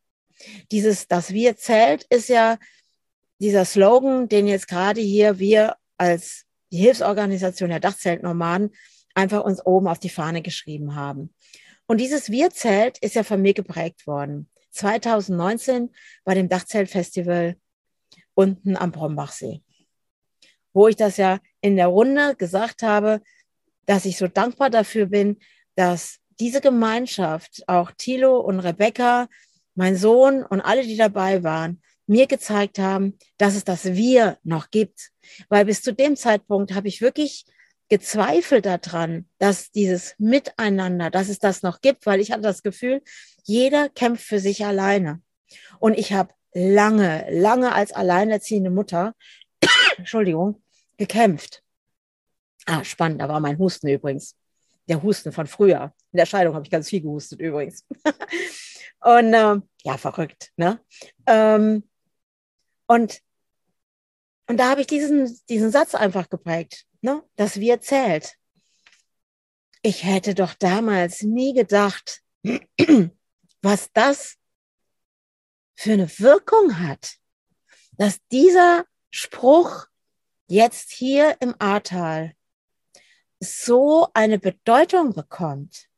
Dieses, 0.72 1.06
das 1.06 1.32
Wir 1.32 1.56
zählt 1.56 2.04
ist 2.04 2.28
ja 2.28 2.58
dieser 3.40 3.64
Slogan, 3.64 4.28
den 4.28 4.48
jetzt 4.48 4.68
gerade 4.68 5.00
hier 5.00 5.38
wir 5.38 5.76
als 5.96 6.44
die 6.70 6.78
Hilfsorganisation 6.78 7.70
der 7.70 7.80
Dachzeltnomaden 7.80 8.70
einfach 9.14 9.44
uns 9.44 9.64
oben 9.64 9.88
auf 9.88 9.98
die 9.98 10.08
Fahne 10.08 10.42
geschrieben 10.42 10.94
haben. 10.94 11.34
Und 11.86 11.98
dieses 11.98 12.30
Wir-Zelt 12.30 12.98
ist 12.98 13.14
ja 13.14 13.22
von 13.22 13.40
mir 13.40 13.54
geprägt 13.54 14.06
worden. 14.06 14.48
2019 14.72 15.90
bei 16.24 16.34
dem 16.34 16.48
Dachzeltfestival 16.48 17.56
unten 18.34 18.76
am 18.76 18.92
Brombachsee, 18.92 19.62
wo 20.72 20.86
ich 20.88 20.96
das 20.96 21.16
ja 21.16 21.40
in 21.60 21.76
der 21.76 21.88
Runde 21.88 22.36
gesagt 22.36 22.82
habe, 22.82 23.22
dass 23.86 24.04
ich 24.04 24.18
so 24.18 24.28
dankbar 24.28 24.70
dafür 24.70 25.06
bin, 25.06 25.38
dass 25.74 26.18
diese 26.38 26.60
Gemeinschaft, 26.60 27.64
auch 27.66 27.90
Thilo 27.96 28.38
und 28.38 28.60
Rebecca, 28.60 29.28
mein 29.74 29.96
Sohn 29.96 30.44
und 30.44 30.60
alle, 30.60 30.82
die 30.82 30.96
dabei 30.96 31.42
waren, 31.42 31.82
mir 32.08 32.26
gezeigt 32.26 32.78
haben, 32.78 33.18
dass 33.36 33.54
es 33.54 33.64
das 33.64 33.84
Wir 33.84 34.38
noch 34.42 34.70
gibt. 34.70 35.10
Weil 35.48 35.66
bis 35.66 35.82
zu 35.82 35.92
dem 35.92 36.16
Zeitpunkt 36.16 36.74
habe 36.74 36.88
ich 36.88 37.00
wirklich 37.00 37.44
gezweifelt 37.88 38.66
daran, 38.66 39.28
dass 39.38 39.70
dieses 39.70 40.14
Miteinander, 40.18 41.10
dass 41.10 41.28
es 41.28 41.38
das 41.38 41.62
noch 41.62 41.80
gibt, 41.80 42.06
weil 42.06 42.20
ich 42.20 42.32
hatte 42.32 42.42
das 42.42 42.62
Gefühl, 42.62 43.02
jeder 43.44 43.88
kämpft 43.88 44.24
für 44.24 44.40
sich 44.40 44.64
alleine. 44.64 45.22
Und 45.78 45.98
ich 45.98 46.12
habe 46.12 46.34
lange, 46.52 47.26
lange 47.30 47.74
als 47.74 47.92
alleinerziehende 47.92 48.70
Mutter, 48.70 49.14
Entschuldigung, 49.96 50.62
gekämpft. 50.96 51.62
Ah, 52.66 52.84
spannend, 52.84 53.20
da 53.20 53.28
war 53.28 53.40
mein 53.40 53.58
Husten 53.58 53.88
übrigens. 53.88 54.36
Der 54.88 55.02
Husten 55.02 55.32
von 55.32 55.46
früher. 55.46 55.94
In 56.12 56.18
der 56.18 56.26
Scheidung 56.26 56.54
habe 56.54 56.64
ich 56.64 56.70
ganz 56.70 56.88
viel 56.88 57.00
gehustet 57.00 57.40
übrigens. 57.40 57.86
Und 59.00 59.32
äh, 59.32 59.60
ja, 59.84 59.96
verrückt. 59.96 60.50
Ne? 60.56 60.80
Ähm, 61.26 61.87
und, 62.88 63.22
und 64.48 64.56
da 64.56 64.70
habe 64.70 64.80
ich 64.80 64.86
diesen, 64.86 65.38
diesen 65.48 65.70
Satz 65.70 65.94
einfach 65.94 66.28
geprägt, 66.28 66.86
ne? 67.02 67.22
dass 67.36 67.60
wir 67.60 67.80
zählt. 67.80 68.34
Ich 69.82 70.02
hätte 70.02 70.34
doch 70.34 70.54
damals 70.54 71.22
nie 71.22 71.54
gedacht, 71.54 72.22
was 73.62 73.92
das 73.92 74.36
für 75.76 75.92
eine 75.92 76.18
Wirkung 76.18 76.80
hat, 76.80 77.18
dass 77.92 78.18
dieser 78.32 78.84
Spruch 79.10 79.86
jetzt 80.48 80.90
hier 80.90 81.36
im 81.40 81.54
Ahrtal 81.58 82.34
so 83.38 84.08
eine 84.14 84.38
Bedeutung 84.38 85.12
bekommt. 85.12 85.88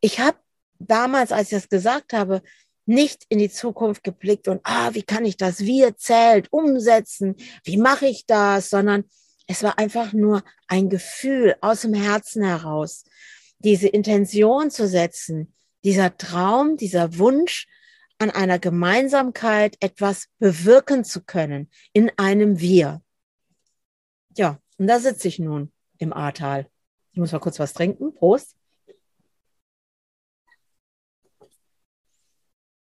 Ich 0.00 0.20
habe 0.20 0.38
damals, 0.78 1.32
als 1.32 1.50
ich 1.50 1.58
das 1.58 1.68
gesagt 1.68 2.12
habe, 2.12 2.42
nicht 2.86 3.24
in 3.28 3.38
die 3.38 3.50
Zukunft 3.50 4.04
geblickt 4.04 4.48
und, 4.48 4.60
ah, 4.64 4.94
wie 4.94 5.02
kann 5.02 5.24
ich 5.24 5.36
das 5.36 5.60
Wir 5.60 5.96
zählt 5.96 6.52
umsetzen? 6.52 7.36
Wie 7.64 7.76
mache 7.76 8.06
ich 8.06 8.26
das? 8.26 8.70
Sondern 8.70 9.04
es 9.46 9.62
war 9.62 9.78
einfach 9.78 10.12
nur 10.12 10.42
ein 10.68 10.88
Gefühl 10.88 11.56
aus 11.60 11.82
dem 11.82 11.94
Herzen 11.94 12.42
heraus, 12.44 13.04
diese 13.58 13.88
Intention 13.88 14.70
zu 14.70 14.88
setzen, 14.88 15.52
dieser 15.84 16.16
Traum, 16.16 16.76
dieser 16.76 17.18
Wunsch, 17.18 17.66
an 18.18 18.30
einer 18.30 18.58
Gemeinsamkeit 18.58 19.76
etwas 19.80 20.28
bewirken 20.38 21.04
zu 21.04 21.22
können 21.22 21.70
in 21.92 22.10
einem 22.16 22.60
Wir. 22.60 23.02
Ja, 24.36 24.58
und 24.78 24.86
da 24.86 25.00
sitze 25.00 25.28
ich 25.28 25.38
nun 25.38 25.72
im 25.98 26.12
Ahrtal. 26.12 26.66
Ich 27.12 27.18
muss 27.18 27.32
mal 27.32 27.38
kurz 27.38 27.58
was 27.58 27.72
trinken. 27.72 28.14
Prost. 28.14 28.54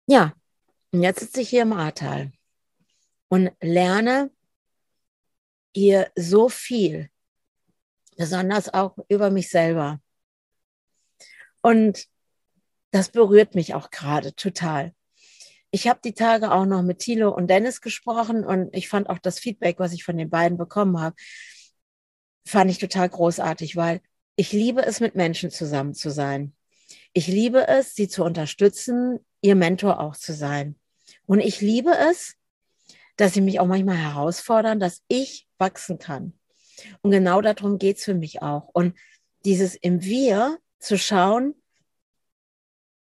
Ja, 0.07 0.33
und 0.91 1.03
jetzt 1.03 1.19
sitze 1.19 1.41
ich 1.41 1.49
hier 1.49 1.63
im 1.63 1.73
Ahrtal 1.73 2.31
und 3.27 3.51
lerne 3.61 4.31
hier 5.75 6.09
so 6.15 6.49
viel, 6.49 7.09
besonders 8.17 8.73
auch 8.73 8.97
über 9.09 9.29
mich 9.29 9.49
selber. 9.49 10.01
Und 11.61 12.07
das 12.91 13.09
berührt 13.09 13.53
mich 13.53 13.73
auch 13.73 13.91
gerade 13.91 14.33
total. 14.33 14.95
Ich 15.71 15.87
habe 15.87 15.99
die 16.03 16.13
Tage 16.13 16.51
auch 16.51 16.65
noch 16.65 16.81
mit 16.81 16.99
Thilo 16.99 17.35
und 17.35 17.47
Dennis 17.47 17.81
gesprochen 17.81 18.45
und 18.45 18.73
ich 18.73 18.87
fand 18.89 19.09
auch 19.09 19.19
das 19.19 19.39
Feedback, 19.39 19.77
was 19.77 19.93
ich 19.93 20.03
von 20.03 20.17
den 20.17 20.29
beiden 20.29 20.57
bekommen 20.57 20.99
habe, 20.99 21.15
fand 22.47 22.71
ich 22.71 22.79
total 22.79 23.09
großartig, 23.09 23.75
weil 23.75 24.01
ich 24.37 24.53
liebe 24.53 24.83
es, 24.85 25.01
mit 25.01 25.15
Menschen 25.15 25.51
zusammen 25.51 25.93
zu 25.93 26.09
sein. 26.09 26.56
Ich 27.17 27.25
liebe 27.25 27.67
es, 27.67 27.95
sie 27.95 28.07
zu 28.07 28.23
unterstützen, 28.23 29.25
ihr 29.41 29.55
Mentor 29.55 29.99
auch 29.99 30.15
zu 30.15 30.35
sein. 30.35 30.75
Und 31.25 31.39
ich 31.39 31.61
liebe 31.61 31.89
es, 32.11 32.35
dass 33.15 33.33
sie 33.33 33.41
mich 33.41 33.59
auch 33.59 33.65
manchmal 33.65 33.97
herausfordern, 33.97 34.79
dass 34.79 35.01
ich 35.07 35.47
wachsen 35.57 35.97
kann. 35.97 36.37
Und 37.01 37.09
genau 37.09 37.41
darum 37.41 37.79
geht's 37.79 38.03
für 38.03 38.13
mich 38.13 38.43
auch. 38.43 38.67
Und 38.71 38.95
dieses 39.45 39.73
im 39.73 40.03
Wir 40.03 40.59
zu 40.77 40.95
schauen, 40.99 41.55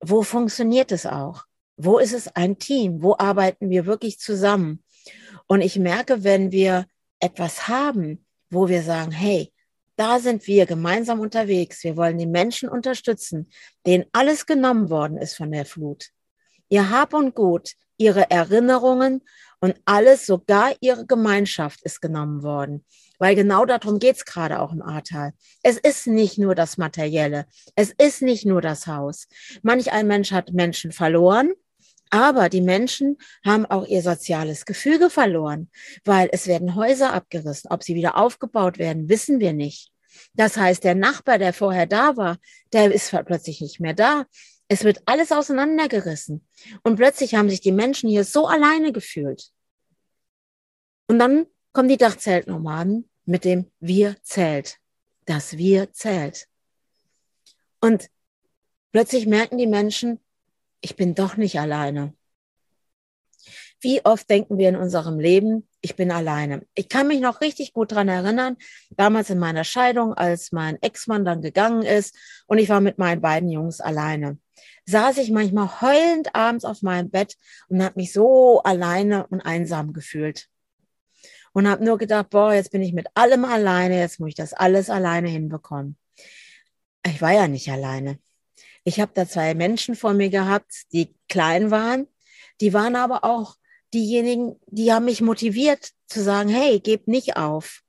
wo 0.00 0.22
funktioniert 0.22 0.90
es 0.90 1.04
auch? 1.04 1.44
Wo 1.76 1.98
ist 1.98 2.14
es 2.14 2.28
ein 2.28 2.58
Team? 2.58 3.02
Wo 3.02 3.14
arbeiten 3.18 3.68
wir 3.68 3.84
wirklich 3.84 4.18
zusammen? 4.18 4.82
Und 5.48 5.60
ich 5.60 5.78
merke, 5.78 6.24
wenn 6.24 6.50
wir 6.50 6.86
etwas 7.20 7.68
haben, 7.68 8.24
wo 8.48 8.70
wir 8.70 8.82
sagen, 8.82 9.10
hey, 9.10 9.52
da 9.98 10.20
sind 10.20 10.46
wir 10.46 10.64
gemeinsam 10.64 11.20
unterwegs. 11.20 11.82
Wir 11.82 11.96
wollen 11.96 12.18
die 12.18 12.26
Menschen 12.26 12.68
unterstützen, 12.68 13.50
denen 13.84 14.04
alles 14.12 14.46
genommen 14.46 14.90
worden 14.90 15.18
ist 15.18 15.36
von 15.36 15.50
der 15.50 15.66
Flut. 15.66 16.10
Ihr 16.68 16.90
Hab 16.90 17.14
und 17.14 17.34
Gut, 17.34 17.72
ihre 17.96 18.30
Erinnerungen 18.30 19.22
und 19.60 19.74
alles, 19.84 20.24
sogar 20.24 20.72
ihre 20.80 21.04
Gemeinschaft 21.04 21.82
ist 21.82 22.00
genommen 22.00 22.44
worden. 22.44 22.84
Weil 23.18 23.34
genau 23.34 23.64
darum 23.64 23.98
geht's 23.98 24.24
gerade 24.24 24.60
auch 24.60 24.72
im 24.72 24.82
Ahrtal. 24.82 25.32
Es 25.64 25.76
ist 25.76 26.06
nicht 26.06 26.38
nur 26.38 26.54
das 26.54 26.78
Materielle. 26.78 27.46
Es 27.74 27.90
ist 27.90 28.22
nicht 28.22 28.46
nur 28.46 28.60
das 28.60 28.86
Haus. 28.86 29.26
Manch 29.62 29.90
ein 29.90 30.06
Mensch 30.06 30.30
hat 30.30 30.52
Menschen 30.52 30.92
verloren, 30.92 31.54
aber 32.10 32.48
die 32.48 32.60
Menschen 32.60 33.18
haben 33.44 33.66
auch 33.66 33.86
ihr 33.86 34.02
soziales 34.02 34.64
Gefüge 34.64 35.10
verloren, 35.10 35.70
weil 36.04 36.28
es 36.32 36.46
werden 36.46 36.74
Häuser 36.74 37.12
abgerissen. 37.12 37.70
Ob 37.70 37.82
sie 37.82 37.94
wieder 37.94 38.16
aufgebaut 38.16 38.78
werden, 38.78 39.08
wissen 39.08 39.40
wir 39.40 39.52
nicht. 39.52 39.92
Das 40.34 40.56
heißt, 40.56 40.84
der 40.84 40.94
Nachbar, 40.94 41.38
der 41.38 41.52
vorher 41.52 41.86
da 41.86 42.16
war, 42.16 42.38
der 42.72 42.92
ist 42.92 43.10
plötzlich 43.26 43.60
nicht 43.60 43.80
mehr 43.80 43.94
da. 43.94 44.26
Es 44.68 44.84
wird 44.84 45.02
alles 45.06 45.32
auseinandergerissen. 45.32 46.46
Und 46.82 46.96
plötzlich 46.96 47.34
haben 47.34 47.48
sich 47.48 47.60
die 47.60 47.72
Menschen 47.72 48.08
hier 48.08 48.24
so 48.24 48.46
alleine 48.46 48.92
gefühlt. 48.92 49.50
Und 51.06 51.18
dann 51.18 51.46
kommen 51.72 51.88
die 51.88 51.96
Dachzeltnomaden 51.96 53.08
mit 53.24 53.44
dem 53.44 53.70
Wir 53.80 54.16
zählt. 54.22 54.78
Das 55.24 55.56
Wir 55.56 55.92
zählt. 55.92 56.46
Und 57.80 58.10
plötzlich 58.92 59.26
merken 59.26 59.58
die 59.58 59.66
Menschen, 59.66 60.20
ich 60.80 60.96
bin 60.96 61.14
doch 61.14 61.36
nicht 61.36 61.58
alleine. 61.58 62.14
Wie 63.80 64.04
oft 64.04 64.28
denken 64.28 64.58
wir 64.58 64.68
in 64.68 64.76
unserem 64.76 65.20
Leben, 65.20 65.68
ich 65.80 65.94
bin 65.94 66.10
alleine. 66.10 66.66
Ich 66.74 66.88
kann 66.88 67.06
mich 67.06 67.20
noch 67.20 67.40
richtig 67.40 67.72
gut 67.72 67.92
dran 67.92 68.08
erinnern, 68.08 68.56
damals 68.90 69.30
in 69.30 69.38
meiner 69.38 69.62
Scheidung, 69.62 70.14
als 70.14 70.50
mein 70.50 70.82
Ex-Mann 70.82 71.24
dann 71.24 71.42
gegangen 71.42 71.82
ist 71.82 72.16
und 72.46 72.58
ich 72.58 72.68
war 72.68 72.80
mit 72.80 72.98
meinen 72.98 73.20
beiden 73.20 73.48
Jungs 73.48 73.80
alleine. 73.80 74.38
Saß 74.86 75.18
ich 75.18 75.30
manchmal 75.30 75.80
heulend 75.80 76.34
abends 76.34 76.64
auf 76.64 76.82
meinem 76.82 77.10
Bett 77.10 77.36
und 77.68 77.82
habe 77.82 78.00
mich 78.00 78.12
so 78.12 78.60
alleine 78.62 79.26
und 79.28 79.42
einsam 79.42 79.92
gefühlt. 79.92 80.48
Und 81.52 81.68
habe 81.68 81.84
nur 81.84 81.98
gedacht, 81.98 82.30
boah, 82.30 82.52
jetzt 82.52 82.72
bin 82.72 82.82
ich 82.82 82.92
mit 82.92 83.06
allem 83.14 83.44
alleine, 83.44 83.98
jetzt 83.98 84.18
muss 84.18 84.30
ich 84.30 84.34
das 84.34 84.52
alles 84.52 84.90
alleine 84.90 85.28
hinbekommen. 85.28 85.96
Ich 87.06 87.22
war 87.22 87.32
ja 87.32 87.46
nicht 87.46 87.70
alleine. 87.70 88.18
Ich 88.88 89.00
habe 89.00 89.12
da 89.14 89.28
zwei 89.28 89.52
Menschen 89.52 89.94
vor 89.94 90.14
mir 90.14 90.30
gehabt, 90.30 90.72
die 90.94 91.14
klein 91.28 91.70
waren. 91.70 92.08
Die 92.62 92.72
waren 92.72 92.96
aber 92.96 93.22
auch 93.22 93.56
diejenigen, 93.92 94.58
die 94.66 94.90
haben 94.90 95.04
mich 95.04 95.20
motiviert 95.20 95.90
zu 96.06 96.22
sagen, 96.22 96.48
hey, 96.48 96.80
gebt 96.80 97.06
nicht 97.06 97.36
auf. 97.36 97.82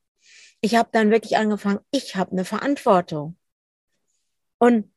Ich 0.60 0.76
habe 0.76 0.90
dann 0.92 1.10
wirklich 1.10 1.38
angefangen, 1.38 1.80
ich 1.92 2.18
habe 2.18 2.34
eine 2.34 2.44
Verantwortung. 2.44 3.38
Und 4.58 4.92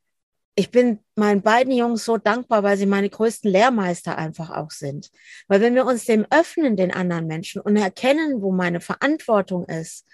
ich 0.57 0.73
bin 0.73 0.99
meinen 1.15 1.41
beiden 1.41 1.73
Jungs 1.73 2.05
so 2.05 2.17
dankbar, 2.17 2.65
weil 2.65 2.77
sie 2.77 2.87
meine 2.87 3.09
größten 3.09 3.49
Lehrmeister 3.49 4.19
einfach 4.19 4.51
auch 4.51 4.73
sind. 4.73 5.09
Weil 5.47 5.61
wenn 5.61 5.77
wir 5.77 5.87
uns 5.87 6.05
dem 6.05 6.27
öffnen, 6.31 6.77
den 6.77 6.93
anderen 6.93 7.29
Menschen, 7.29 7.63
und 7.63 7.77
erkennen, 7.77 8.43
wo 8.43 8.51
meine 8.51 8.81
Verantwortung 8.81 9.67
ist, 9.67 10.05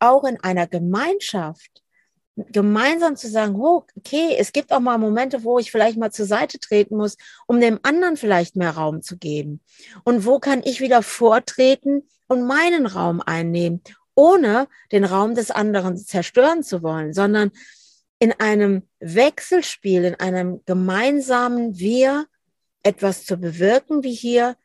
auch 0.00 0.24
in 0.24 0.40
einer 0.40 0.66
Gemeinschaft, 0.66 1.79
gemeinsam 2.50 3.16
zu 3.16 3.28
sagen, 3.28 3.56
oh, 3.56 3.84
okay, 3.96 4.36
es 4.38 4.52
gibt 4.52 4.72
auch 4.72 4.80
mal 4.80 4.98
Momente, 4.98 5.44
wo 5.44 5.58
ich 5.58 5.70
vielleicht 5.70 5.96
mal 5.98 6.12
zur 6.12 6.26
Seite 6.26 6.58
treten 6.58 6.96
muss, 6.96 7.16
um 7.46 7.60
dem 7.60 7.78
anderen 7.82 8.16
vielleicht 8.16 8.56
mehr 8.56 8.72
Raum 8.72 9.02
zu 9.02 9.16
geben. 9.16 9.60
Und 10.04 10.24
wo 10.24 10.38
kann 10.38 10.62
ich 10.64 10.80
wieder 10.80 11.02
vortreten 11.02 12.08
und 12.28 12.46
meinen 12.46 12.86
Raum 12.86 13.20
einnehmen, 13.20 13.82
ohne 14.14 14.68
den 14.92 15.04
Raum 15.04 15.34
des 15.34 15.50
anderen 15.50 15.96
zerstören 15.96 16.62
zu 16.62 16.82
wollen, 16.82 17.12
sondern 17.12 17.50
in 18.18 18.32
einem 18.32 18.82
Wechselspiel, 19.00 20.04
in 20.04 20.14
einem 20.16 20.60
gemeinsamen 20.66 21.78
Wir 21.78 22.26
etwas 22.82 23.24
zu 23.24 23.36
bewirken, 23.36 24.02
wie 24.02 24.14
hier 24.14 24.56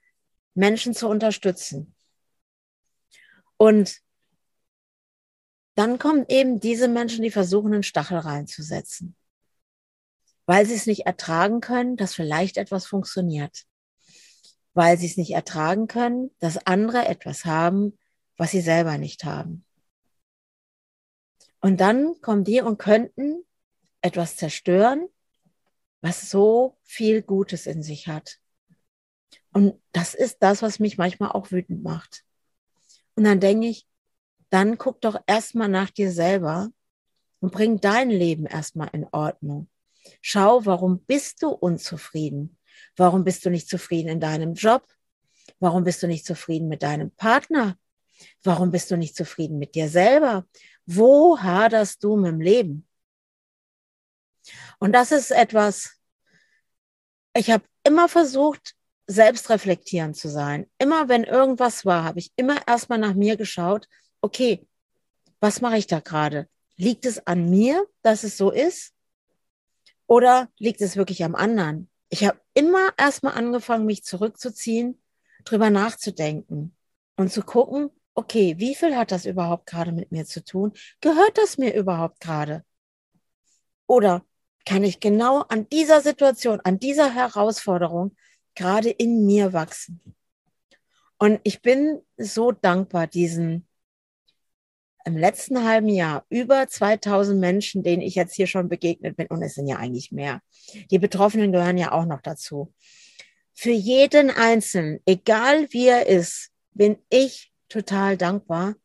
Menschen 0.54 0.94
zu 0.94 1.08
unterstützen. 1.08 1.94
Und 3.58 4.05
dann 5.76 6.00
kommen 6.00 6.26
eben 6.30 6.60
diese 6.60 6.88
Menschen, 6.88 7.22
die 7.22 7.32
versuchen, 7.32 7.74
einen 7.74 7.84
Stachel 7.84 8.18
reinzusetzen, 8.18 9.16
weil 10.46 10.66
sie 10.66 10.76
es 10.76 10.86
nicht 10.86 11.06
ertragen 11.06 11.60
können, 11.60 11.98
dass 11.98 12.16
vielleicht 12.16 12.58
etwas 12.58 12.86
funktioniert, 12.86 13.66
weil 14.74 14.98
sie 14.98 15.06
es 15.06 15.18
nicht 15.18 15.32
ertragen 15.32 15.88
können, 15.88 16.32
dass 16.40 16.66
andere 16.66 17.08
etwas 17.08 17.46
haben, 17.46 17.98
was 18.38 18.52
sie 18.52 18.62
selber 18.62 18.98
nicht 18.98 19.26
haben. 19.26 19.66
Und 21.60 21.82
dann 21.82 22.22
kommen 22.22 22.44
die 22.44 22.62
und 22.62 22.78
könnten 22.78 23.44
etwas 24.02 24.38
zerstören, 24.38 25.08
was 26.02 26.30
so 26.30 26.78
viel 26.84 27.22
Gutes 27.22 27.66
in 27.66 27.82
sich 27.82 28.08
hat. 28.08 28.38
Und 29.52 29.82
das 29.92 30.14
ist 30.14 30.38
das, 30.42 30.62
was 30.62 30.80
mich 30.80 30.98
manchmal 30.98 31.32
auch 31.32 31.52
wütend 31.52 31.82
macht. 31.82 32.24
Und 33.16 33.24
dann 33.24 33.40
denke 33.40 33.68
ich, 33.68 33.88
dann 34.56 34.78
guck 34.78 35.02
doch 35.02 35.22
erstmal 35.28 35.68
nach 35.68 35.90
dir 35.90 36.14
selber 36.14 36.70
und 37.42 37.52
bring 37.52 37.82
dein 37.82 38.10
Leben 38.10 38.46
erstmal 38.46 38.90
in 38.94 39.06
Ordnung. 39.12 39.68
Schau, 40.22 40.66
warum 40.66 41.04
bist 41.04 41.44
du 41.44 41.50
unzufrieden? 41.50 42.58
Warum 42.96 43.26
bist 43.26 43.46
du 43.46 43.50
nicht 43.50 43.68
zufrieden 43.68 44.08
in 44.08 44.22
deinem 44.22 44.54
Job? 44.54 44.88
Warum 45.60 45.84
bist 45.84 46.02
du 46.04 46.08
nicht 46.08 46.26
zufrieden 46.26 46.70
mit 46.70 46.84
deinem 46.84 47.12
Partner? 47.12 47.78
Warum 48.44 48.72
bist 48.72 48.90
du 48.92 48.96
nicht 48.96 49.18
zufrieden 49.18 49.60
mit 49.60 49.76
dir 49.76 49.90
selber? 49.90 50.48
Wo 50.86 51.38
haderst 51.38 52.02
du 52.02 52.16
mit 52.16 52.32
dem 52.32 52.40
Leben? 52.40 52.88
Und 54.80 54.94
das 54.94 55.12
ist 55.12 55.32
etwas, 55.32 56.00
ich 57.36 57.52
habe 57.52 57.66
immer 57.84 58.08
versucht, 58.08 58.74
selbstreflektierend 59.08 60.16
zu 60.16 60.30
sein. 60.30 60.66
Immer 60.78 61.10
wenn 61.10 61.26
irgendwas 61.26 61.84
war, 61.84 62.06
habe 62.06 62.20
ich 62.20 62.32
immer 62.38 62.66
erstmal 62.66 63.00
nach 63.00 63.16
mir 63.16 63.36
geschaut, 63.36 63.90
okay, 64.26 64.68
was 65.40 65.62
mache 65.62 65.78
ich 65.78 65.86
da 65.86 66.00
gerade? 66.00 66.50
Liegt 66.78 67.06
es 67.06 67.26
an 67.28 67.48
mir, 67.50 67.88
dass 68.02 68.24
es 68.24 68.38
so 68.38 68.50
ist? 68.50 68.94
Oder 70.08 70.50
liegt 70.58 70.82
es 70.82 70.98
wirklich 70.98 71.24
am 71.24 71.36
anderen? 71.36 71.90
Ich 72.10 72.26
habe 72.26 72.42
immer 72.56 72.92
erstmal 72.98 73.34
angefangen, 73.34 73.86
mich 73.86 74.04
zurückzuziehen, 74.04 75.00
drüber 75.44 75.70
nachzudenken 75.70 76.76
und 77.18 77.32
zu 77.32 77.44
gucken, 77.44 77.92
okay, 78.16 78.56
wie 78.58 78.74
viel 78.74 78.96
hat 78.96 79.12
das 79.12 79.26
überhaupt 79.26 79.68
gerade 79.68 79.92
mit 79.92 80.12
mir 80.12 80.26
zu 80.26 80.44
tun? 80.44 80.74
Gehört 81.02 81.38
das 81.38 81.60
mir 81.60 81.76
überhaupt 81.76 82.20
gerade? 82.20 82.66
Oder 83.86 84.26
kann 84.66 84.84
ich 84.84 85.00
genau 85.00 85.42
an 85.42 85.70
dieser 85.70 86.02
Situation, 86.02 86.60
an 86.62 86.80
dieser 86.80 87.14
Herausforderung 87.14 88.16
gerade 88.56 88.90
in 88.90 89.26
mir 89.28 89.54
wachsen? 89.54 90.02
Und 91.20 91.40
ich 91.44 91.62
bin 91.62 92.02
so 92.18 92.52
dankbar 92.52 93.06
diesen 93.06 93.68
im 95.06 95.18
letzten 95.18 95.64
halben 95.64 95.88
Jahr 95.88 96.26
über 96.30 96.68
2000 96.68 97.40
Menschen, 97.40 97.84
denen 97.84 98.02
ich 98.02 98.16
jetzt 98.16 98.34
hier 98.34 98.48
schon 98.48 98.70
begegnet 98.70 99.16
bin, 99.16 99.28
und 99.28 99.42
es 99.44 99.54
sind 99.54 99.68
ja 99.68 99.78
eigentlich 99.78 100.12
mehr. 100.12 100.42
Die 100.90 101.00
Betroffenen 101.00 101.52
gehören 101.52 101.78
ja 101.78 101.92
auch 101.92 102.06
noch 102.06 102.22
dazu. 102.22 102.74
Für 103.54 103.72
jeden 103.72 104.32
Einzelnen, 104.32 105.00
egal 105.06 105.68
wie 105.72 105.88
er 105.88 106.08
ist, 106.08 106.52
bin 106.74 106.98
ich 107.10 107.54
total 107.70 108.18
dankbar, 108.18 108.76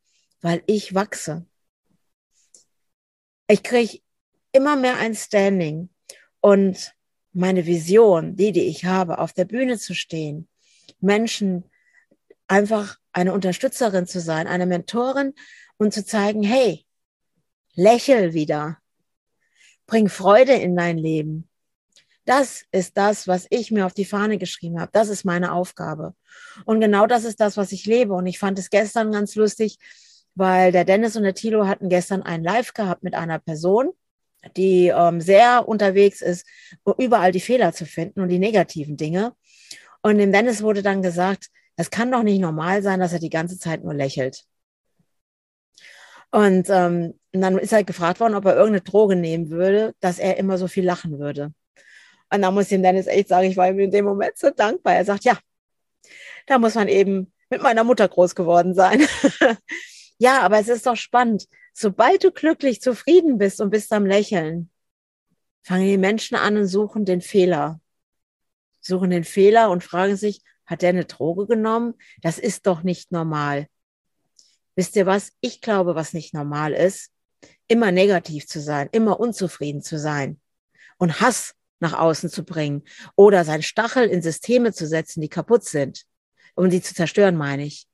weil 0.42 0.62
ich 0.66 0.94
wachse. 0.94 1.46
Ich 3.48 3.62
kriege 3.62 3.98
immer 4.52 4.76
mehr 4.76 4.98
ein 4.98 5.14
Standing 5.14 5.88
und 6.40 6.94
meine 7.32 7.66
Vision, 7.66 8.36
die, 8.36 8.52
die 8.52 8.64
ich 8.64 8.84
habe, 8.84 9.18
auf 9.18 9.32
der 9.32 9.46
Bühne 9.46 9.78
zu 9.78 9.94
stehen, 9.94 10.48
Menschen 11.00 11.64
einfach 12.46 12.98
eine 13.12 13.32
Unterstützerin 13.32 14.06
zu 14.06 14.20
sein, 14.20 14.46
eine 14.46 14.66
Mentorin 14.66 15.34
und 15.80 15.94
zu 15.94 16.04
zeigen, 16.04 16.42
hey, 16.42 16.84
lächel 17.74 18.34
wieder, 18.34 18.76
bring 19.86 20.10
Freude 20.10 20.52
in 20.52 20.76
dein 20.76 20.98
Leben. 20.98 21.48
Das 22.26 22.64
ist 22.70 22.98
das, 22.98 23.26
was 23.26 23.46
ich 23.48 23.70
mir 23.70 23.86
auf 23.86 23.94
die 23.94 24.04
Fahne 24.04 24.36
geschrieben 24.36 24.78
habe. 24.78 24.90
Das 24.92 25.08
ist 25.08 25.24
meine 25.24 25.52
Aufgabe. 25.52 26.14
Und 26.66 26.80
genau 26.80 27.06
das 27.06 27.24
ist 27.24 27.40
das, 27.40 27.56
was 27.56 27.72
ich 27.72 27.86
lebe. 27.86 28.12
Und 28.12 28.26
ich 28.26 28.38
fand 28.38 28.58
es 28.58 28.68
gestern 28.68 29.10
ganz 29.10 29.34
lustig, 29.36 29.78
weil 30.34 30.70
der 30.70 30.84
Dennis 30.84 31.16
und 31.16 31.22
der 31.22 31.34
Tilo 31.34 31.66
hatten 31.66 31.88
gestern 31.88 32.22
ein 32.22 32.44
Live 32.44 32.74
gehabt 32.74 33.02
mit 33.02 33.14
einer 33.14 33.38
Person, 33.38 33.88
die 34.58 34.88
ähm, 34.88 35.22
sehr 35.22 35.66
unterwegs 35.66 36.20
ist, 36.20 36.46
überall 36.98 37.32
die 37.32 37.40
Fehler 37.40 37.72
zu 37.72 37.86
finden 37.86 38.20
und 38.20 38.28
die 38.28 38.38
negativen 38.38 38.98
Dinge. 38.98 39.32
Und 40.02 40.18
dem 40.18 40.30
Dennis 40.30 40.62
wurde 40.62 40.82
dann 40.82 41.00
gesagt, 41.00 41.46
es 41.76 41.90
kann 41.90 42.12
doch 42.12 42.22
nicht 42.22 42.40
normal 42.40 42.82
sein, 42.82 43.00
dass 43.00 43.14
er 43.14 43.18
die 43.18 43.30
ganze 43.30 43.58
Zeit 43.58 43.82
nur 43.82 43.94
lächelt. 43.94 44.44
Und, 46.30 46.68
ähm, 46.70 47.18
und 47.32 47.40
dann 47.40 47.58
ist 47.58 47.72
halt 47.72 47.86
gefragt 47.86 48.20
worden, 48.20 48.34
ob 48.34 48.44
er 48.44 48.54
irgendeine 48.54 48.82
Droge 48.82 49.16
nehmen 49.16 49.50
würde, 49.50 49.94
dass 50.00 50.18
er 50.18 50.36
immer 50.36 50.58
so 50.58 50.68
viel 50.68 50.84
lachen 50.84 51.18
würde. 51.18 51.52
Und 52.32 52.42
da 52.42 52.50
muss 52.50 52.66
ich 52.66 52.72
ihm 52.72 52.82
Dennis 52.82 53.06
echt 53.06 53.28
sagen, 53.28 53.48
ich 53.48 53.56
war 53.56 53.68
ihm 53.68 53.80
in 53.80 53.90
dem 53.90 54.04
Moment 54.04 54.38
so 54.38 54.50
dankbar. 54.50 54.94
Er 54.94 55.04
sagt, 55.04 55.24
ja, 55.24 55.38
da 56.46 56.58
muss 56.58 56.74
man 56.74 56.88
eben 56.88 57.32
mit 57.50 57.62
meiner 57.62 57.84
Mutter 57.84 58.08
groß 58.08 58.34
geworden 58.34 58.74
sein. 58.74 59.06
ja, 60.18 60.40
aber 60.40 60.60
es 60.60 60.68
ist 60.68 60.86
doch 60.86 60.96
spannend. 60.96 61.46
Sobald 61.72 62.22
du 62.22 62.30
glücklich, 62.30 62.80
zufrieden 62.80 63.38
bist 63.38 63.60
und 63.60 63.70
bist 63.70 63.92
am 63.92 64.06
Lächeln, 64.06 64.70
fangen 65.62 65.86
die 65.86 65.98
Menschen 65.98 66.36
an 66.36 66.56
und 66.56 66.66
suchen 66.66 67.04
den 67.04 67.20
Fehler. 67.20 67.80
Suchen 68.80 69.10
den 69.10 69.24
Fehler 69.24 69.70
und 69.70 69.82
fragen 69.82 70.16
sich, 70.16 70.42
hat 70.64 70.82
der 70.82 70.90
eine 70.90 71.04
Droge 71.04 71.46
genommen? 71.46 71.94
Das 72.22 72.38
ist 72.38 72.66
doch 72.66 72.84
nicht 72.84 73.10
normal. 73.10 73.66
Wisst 74.76 74.96
ihr 74.96 75.06
was? 75.06 75.32
Ich 75.40 75.60
glaube, 75.60 75.94
was 75.94 76.12
nicht 76.12 76.34
normal 76.34 76.72
ist, 76.72 77.10
immer 77.68 77.92
negativ 77.92 78.46
zu 78.46 78.60
sein, 78.60 78.88
immer 78.92 79.20
unzufrieden 79.20 79.82
zu 79.82 79.98
sein 79.98 80.40
und 80.98 81.20
Hass 81.20 81.54
nach 81.80 81.94
außen 81.94 82.30
zu 82.30 82.44
bringen 82.44 82.82
oder 83.16 83.44
sein 83.44 83.62
Stachel 83.62 84.08
in 84.08 84.22
Systeme 84.22 84.72
zu 84.72 84.86
setzen, 84.86 85.20
die 85.20 85.28
kaputt 85.28 85.64
sind, 85.64 86.04
um 86.54 86.70
sie 86.70 86.82
zu 86.82 86.94
zerstören, 86.94 87.36
meine 87.36 87.64
ich. 87.64 87.86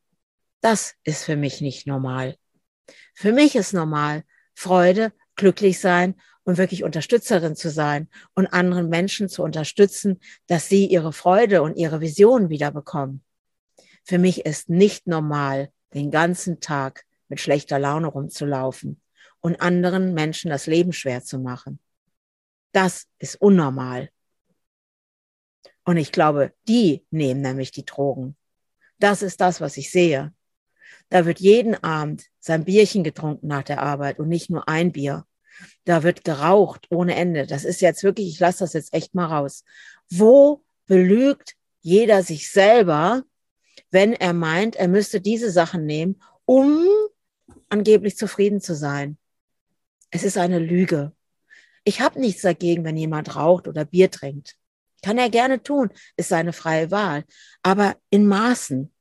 Das 0.60 0.94
ist 1.04 1.24
für 1.24 1.36
mich 1.36 1.60
nicht 1.60 1.86
normal. 1.86 2.36
Für 3.14 3.32
mich 3.32 3.54
ist 3.54 3.72
normal 3.72 4.24
Freude, 4.54 5.12
glücklich 5.36 5.78
sein 5.80 6.14
und 6.44 6.58
wirklich 6.58 6.82
Unterstützerin 6.82 7.56
zu 7.56 7.70
sein 7.70 8.08
und 8.34 8.46
anderen 8.46 8.88
Menschen 8.88 9.28
zu 9.28 9.42
unterstützen, 9.42 10.20
dass 10.46 10.68
sie 10.68 10.86
ihre 10.86 11.12
Freude 11.12 11.62
und 11.62 11.76
ihre 11.76 12.00
Vision 12.00 12.48
wieder 12.48 12.70
bekommen. 12.70 13.22
Für 14.04 14.18
mich 14.18 14.46
ist 14.46 14.70
nicht 14.70 15.06
normal, 15.06 15.70
den 15.96 16.11
ganzen 16.11 16.61
Tag 16.61 17.04
mit 17.28 17.40
schlechter 17.40 17.78
Laune 17.78 18.06
rumzulaufen 18.06 19.00
und 19.40 19.61
anderen 19.61 20.14
Menschen 20.14 20.50
das 20.50 20.66
Leben 20.66 20.92
schwer 20.92 21.24
zu 21.24 21.38
machen. 21.38 21.80
Das 22.72 23.06
ist 23.18 23.40
unnormal. 23.40 24.11
Und 25.85 25.96
ich 25.96 26.12
glaube, 26.12 26.52
die 26.68 27.04
nehmen 27.11 27.40
nämlich 27.40 27.70
die 27.70 27.85
Drogen. 27.85 28.37
Das 28.98 29.22
ist 29.22 29.40
das, 29.40 29.61
was 29.61 29.76
ich 29.76 29.90
sehe. 29.90 30.35
Da 31.09 31.24
wird 31.24 31.40
jeden 31.40 31.82
Abend 31.82 32.26
sein 32.40 32.64
Bierchen 32.64 33.04
getrunken 33.04 33.46
nach 33.46 33.62
der 33.62 33.80
Arbeit 33.80 34.18
und 34.18 34.28
nicht 34.28 34.50
nur 34.50 34.68
ein 34.68 34.92
Bier. 34.92 35.24
Da 35.85 36.02
wird 36.02 36.24
geraucht 36.24 36.87
ohne 36.90 37.14
Ende. 37.14 37.46
Das 37.46 37.64
ist 37.64 37.80
jetzt 37.80 38.02
wirklich, 38.02 38.28
ich 38.28 38.40
lasse 38.40 38.64
das 38.64 38.74
jetzt 38.74 38.92
echt 38.92 39.14
mal 39.14 39.26
raus. 39.26 39.64
Wo 40.11 40.62
belügt 40.87 41.54
jeder 41.80 42.22
sich 42.22 42.50
selber, 42.50 43.24
wenn 43.90 44.12
er 44.12 44.33
meint, 44.33 44.77
er 44.77 44.88
müsste 44.88 45.20
diese 45.20 45.51
Sachen 45.51 45.87
nehmen, 45.87 46.20
um 46.44 46.87
angeblich 47.68 48.16
zufrieden 48.16 48.61
zu 48.61 48.75
sein. 48.75 49.18
Es 50.11 50.22
ist 50.22 50.38
eine 50.38 50.59
Lüge. 50.59 51.12
Ich 51.85 52.01
habe 52.01 52.20
nichts 52.20 52.42
dagegen, 52.42 52.85
wenn 52.85 52.96
jemand 52.96 53.37
raucht 53.37 53.68
oder 53.68 53.85
Bier 53.85 54.11
trinkt. 54.11 54.57
Kann 55.03 55.18
er 55.18 55.31
gerne 55.31 55.62
tun, 55.62 55.90
ist 56.16 56.31
seine 56.31 56.53
freie 56.53 56.90
Wahl. 56.90 57.25
Aber 57.62 57.96
in 58.11 58.27
Maßen. 58.27 58.92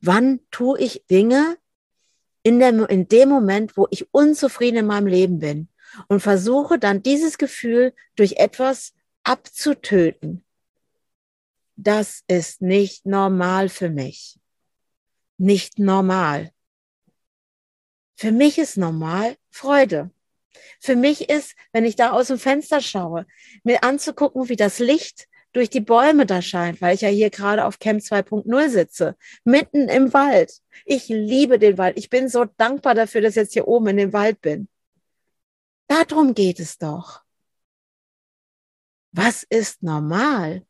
Wann 0.00 0.40
tue 0.50 0.78
ich 0.80 1.04
Dinge 1.10 1.56
in, 2.42 2.58
der, 2.58 2.88
in 2.90 3.08
dem 3.08 3.28
Moment, 3.28 3.76
wo 3.76 3.86
ich 3.90 4.12
unzufrieden 4.12 4.78
in 4.78 4.86
meinem 4.86 5.06
Leben 5.06 5.38
bin 5.38 5.68
und 6.08 6.20
versuche 6.20 6.78
dann 6.78 7.02
dieses 7.02 7.38
Gefühl 7.38 7.92
durch 8.16 8.34
etwas 8.38 8.94
abzutöten, 9.24 10.44
das 11.82 12.22
ist 12.28 12.62
nicht 12.62 13.06
normal 13.06 13.68
für 13.68 13.90
mich. 13.90 14.38
Nicht 15.38 15.78
normal. 15.78 16.50
Für 18.16 18.32
mich 18.32 18.58
ist 18.58 18.76
normal 18.76 19.36
Freude. 19.50 20.10
Für 20.80 20.96
mich 20.96 21.28
ist, 21.28 21.54
wenn 21.72 21.84
ich 21.84 21.96
da 21.96 22.12
aus 22.12 22.28
dem 22.28 22.38
Fenster 22.38 22.80
schaue, 22.80 23.26
mir 23.64 23.82
anzugucken, 23.82 24.48
wie 24.48 24.56
das 24.56 24.78
Licht 24.78 25.28
durch 25.52 25.70
die 25.70 25.80
Bäume 25.80 26.24
da 26.24 26.40
scheint, 26.40 26.80
weil 26.80 26.94
ich 26.94 27.02
ja 27.02 27.08
hier 27.08 27.30
gerade 27.30 27.64
auf 27.64 27.78
Camp 27.78 28.00
2.0 28.00 28.68
sitze, 28.68 29.16
mitten 29.44 29.88
im 29.88 30.12
Wald. 30.12 30.60
Ich 30.84 31.08
liebe 31.08 31.58
den 31.58 31.78
Wald. 31.78 31.98
Ich 31.98 32.10
bin 32.10 32.28
so 32.28 32.44
dankbar 32.44 32.94
dafür, 32.94 33.20
dass 33.20 33.32
ich 33.32 33.42
jetzt 33.42 33.52
hier 33.52 33.68
oben 33.68 33.88
in 33.88 33.96
dem 33.96 34.12
Wald 34.12 34.40
bin. 34.40 34.68
Darum 35.88 36.34
geht 36.34 36.58
es 36.60 36.78
doch. 36.78 37.22
Was 39.10 39.42
ist 39.42 39.82
normal? 39.82 40.64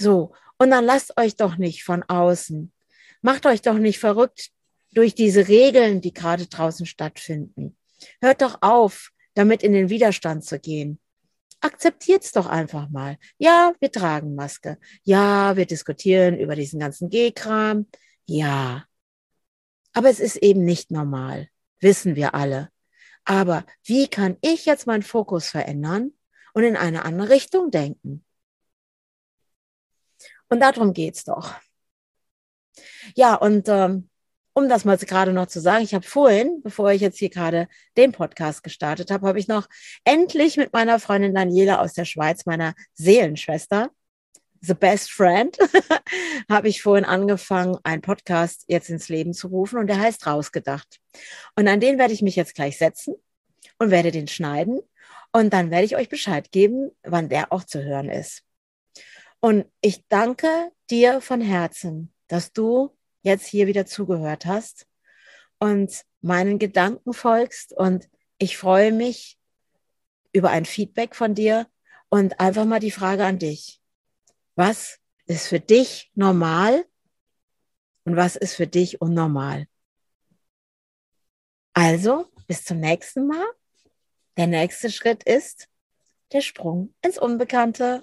So, 0.00 0.32
und 0.56 0.70
dann 0.70 0.86
lasst 0.86 1.18
euch 1.18 1.36
doch 1.36 1.58
nicht 1.58 1.84
von 1.84 2.02
außen, 2.02 2.72
macht 3.20 3.44
euch 3.44 3.60
doch 3.60 3.76
nicht 3.76 3.98
verrückt 3.98 4.48
durch 4.94 5.14
diese 5.14 5.46
Regeln, 5.46 6.00
die 6.00 6.14
gerade 6.14 6.46
draußen 6.46 6.86
stattfinden. 6.86 7.76
Hört 8.22 8.40
doch 8.40 8.62
auf, 8.62 9.10
damit 9.34 9.62
in 9.62 9.74
den 9.74 9.90
Widerstand 9.90 10.42
zu 10.42 10.58
gehen. 10.58 10.98
Akzeptiert's 11.60 12.32
doch 12.32 12.46
einfach 12.46 12.88
mal. 12.88 13.18
Ja, 13.36 13.74
wir 13.78 13.92
tragen 13.92 14.34
Maske. 14.34 14.78
Ja, 15.02 15.58
wir 15.58 15.66
diskutieren 15.66 16.38
über 16.38 16.56
diesen 16.56 16.80
ganzen 16.80 17.10
G-Kram. 17.10 17.86
Ja. 18.24 18.86
Aber 19.92 20.08
es 20.08 20.18
ist 20.18 20.36
eben 20.36 20.64
nicht 20.64 20.90
normal. 20.90 21.48
Wissen 21.80 22.16
wir 22.16 22.34
alle. 22.34 22.70
Aber 23.26 23.66
wie 23.84 24.08
kann 24.08 24.38
ich 24.40 24.64
jetzt 24.64 24.86
meinen 24.86 25.02
Fokus 25.02 25.50
verändern 25.50 26.14
und 26.54 26.64
in 26.64 26.76
eine 26.76 27.04
andere 27.04 27.28
Richtung 27.28 27.70
denken? 27.70 28.24
Und 30.50 30.60
darum 30.60 30.92
geht's 30.92 31.24
doch. 31.24 31.54
Ja, 33.14 33.34
und 33.34 33.68
ähm, 33.68 34.10
um 34.52 34.68
das 34.68 34.84
mal 34.84 34.96
gerade 34.98 35.32
noch 35.32 35.46
zu 35.46 35.60
sagen, 35.60 35.84
ich 35.84 35.94
habe 35.94 36.06
vorhin, 36.06 36.60
bevor 36.62 36.90
ich 36.92 37.00
jetzt 37.00 37.18
hier 37.18 37.30
gerade 37.30 37.68
den 37.96 38.12
Podcast 38.12 38.62
gestartet 38.62 39.10
habe, 39.10 39.26
habe 39.26 39.38
ich 39.38 39.48
noch 39.48 39.68
endlich 40.04 40.56
mit 40.56 40.72
meiner 40.72 40.98
Freundin 40.98 41.34
Daniela 41.34 41.80
aus 41.80 41.94
der 41.94 42.04
Schweiz, 42.04 42.46
meiner 42.46 42.74
Seelenschwester, 42.94 43.90
The 44.60 44.74
Best 44.74 45.10
Friend, 45.12 45.56
habe 46.50 46.68
ich 46.68 46.82
vorhin 46.82 47.04
angefangen, 47.04 47.78
einen 47.84 48.02
Podcast 48.02 48.64
jetzt 48.66 48.90
ins 48.90 49.08
Leben 49.08 49.32
zu 49.32 49.48
rufen 49.48 49.78
und 49.78 49.86
der 49.86 50.00
heißt 50.00 50.26
Rausgedacht. 50.26 50.98
Und 51.56 51.68
an 51.68 51.80
den 51.80 51.98
werde 51.98 52.12
ich 52.12 52.22
mich 52.22 52.36
jetzt 52.36 52.54
gleich 52.54 52.76
setzen 52.76 53.14
und 53.78 53.90
werde 53.90 54.10
den 54.10 54.28
schneiden 54.28 54.80
und 55.32 55.52
dann 55.52 55.70
werde 55.70 55.86
ich 55.86 55.96
euch 55.96 56.08
Bescheid 56.08 56.50
geben, 56.50 56.90
wann 57.02 57.28
der 57.28 57.52
auch 57.52 57.64
zu 57.64 57.82
hören 57.82 58.10
ist. 58.10 58.42
Und 59.40 59.66
ich 59.80 60.06
danke 60.08 60.70
dir 60.90 61.20
von 61.20 61.40
Herzen, 61.40 62.12
dass 62.28 62.52
du 62.52 62.96
jetzt 63.22 63.46
hier 63.46 63.66
wieder 63.66 63.86
zugehört 63.86 64.46
hast 64.46 64.86
und 65.58 66.04
meinen 66.20 66.58
Gedanken 66.58 67.12
folgst. 67.12 67.72
Und 67.72 68.08
ich 68.38 68.56
freue 68.56 68.92
mich 68.92 69.38
über 70.32 70.50
ein 70.50 70.64
Feedback 70.64 71.14
von 71.14 71.34
dir 71.34 71.66
und 72.08 72.40
einfach 72.40 72.64
mal 72.64 72.80
die 72.80 72.90
Frage 72.90 73.24
an 73.24 73.38
dich. 73.38 73.80
Was 74.56 74.98
ist 75.26 75.46
für 75.46 75.60
dich 75.60 76.10
normal 76.14 76.84
und 78.04 78.16
was 78.16 78.36
ist 78.36 78.54
für 78.54 78.66
dich 78.66 79.00
unnormal? 79.00 79.66
Also, 81.72 82.26
bis 82.46 82.64
zum 82.64 82.80
nächsten 82.80 83.26
Mal. 83.26 83.46
Der 84.36 84.46
nächste 84.46 84.90
Schritt 84.90 85.22
ist 85.22 85.68
der 86.32 86.40
Sprung 86.40 86.94
ins 87.02 87.18
Unbekannte. 87.18 88.02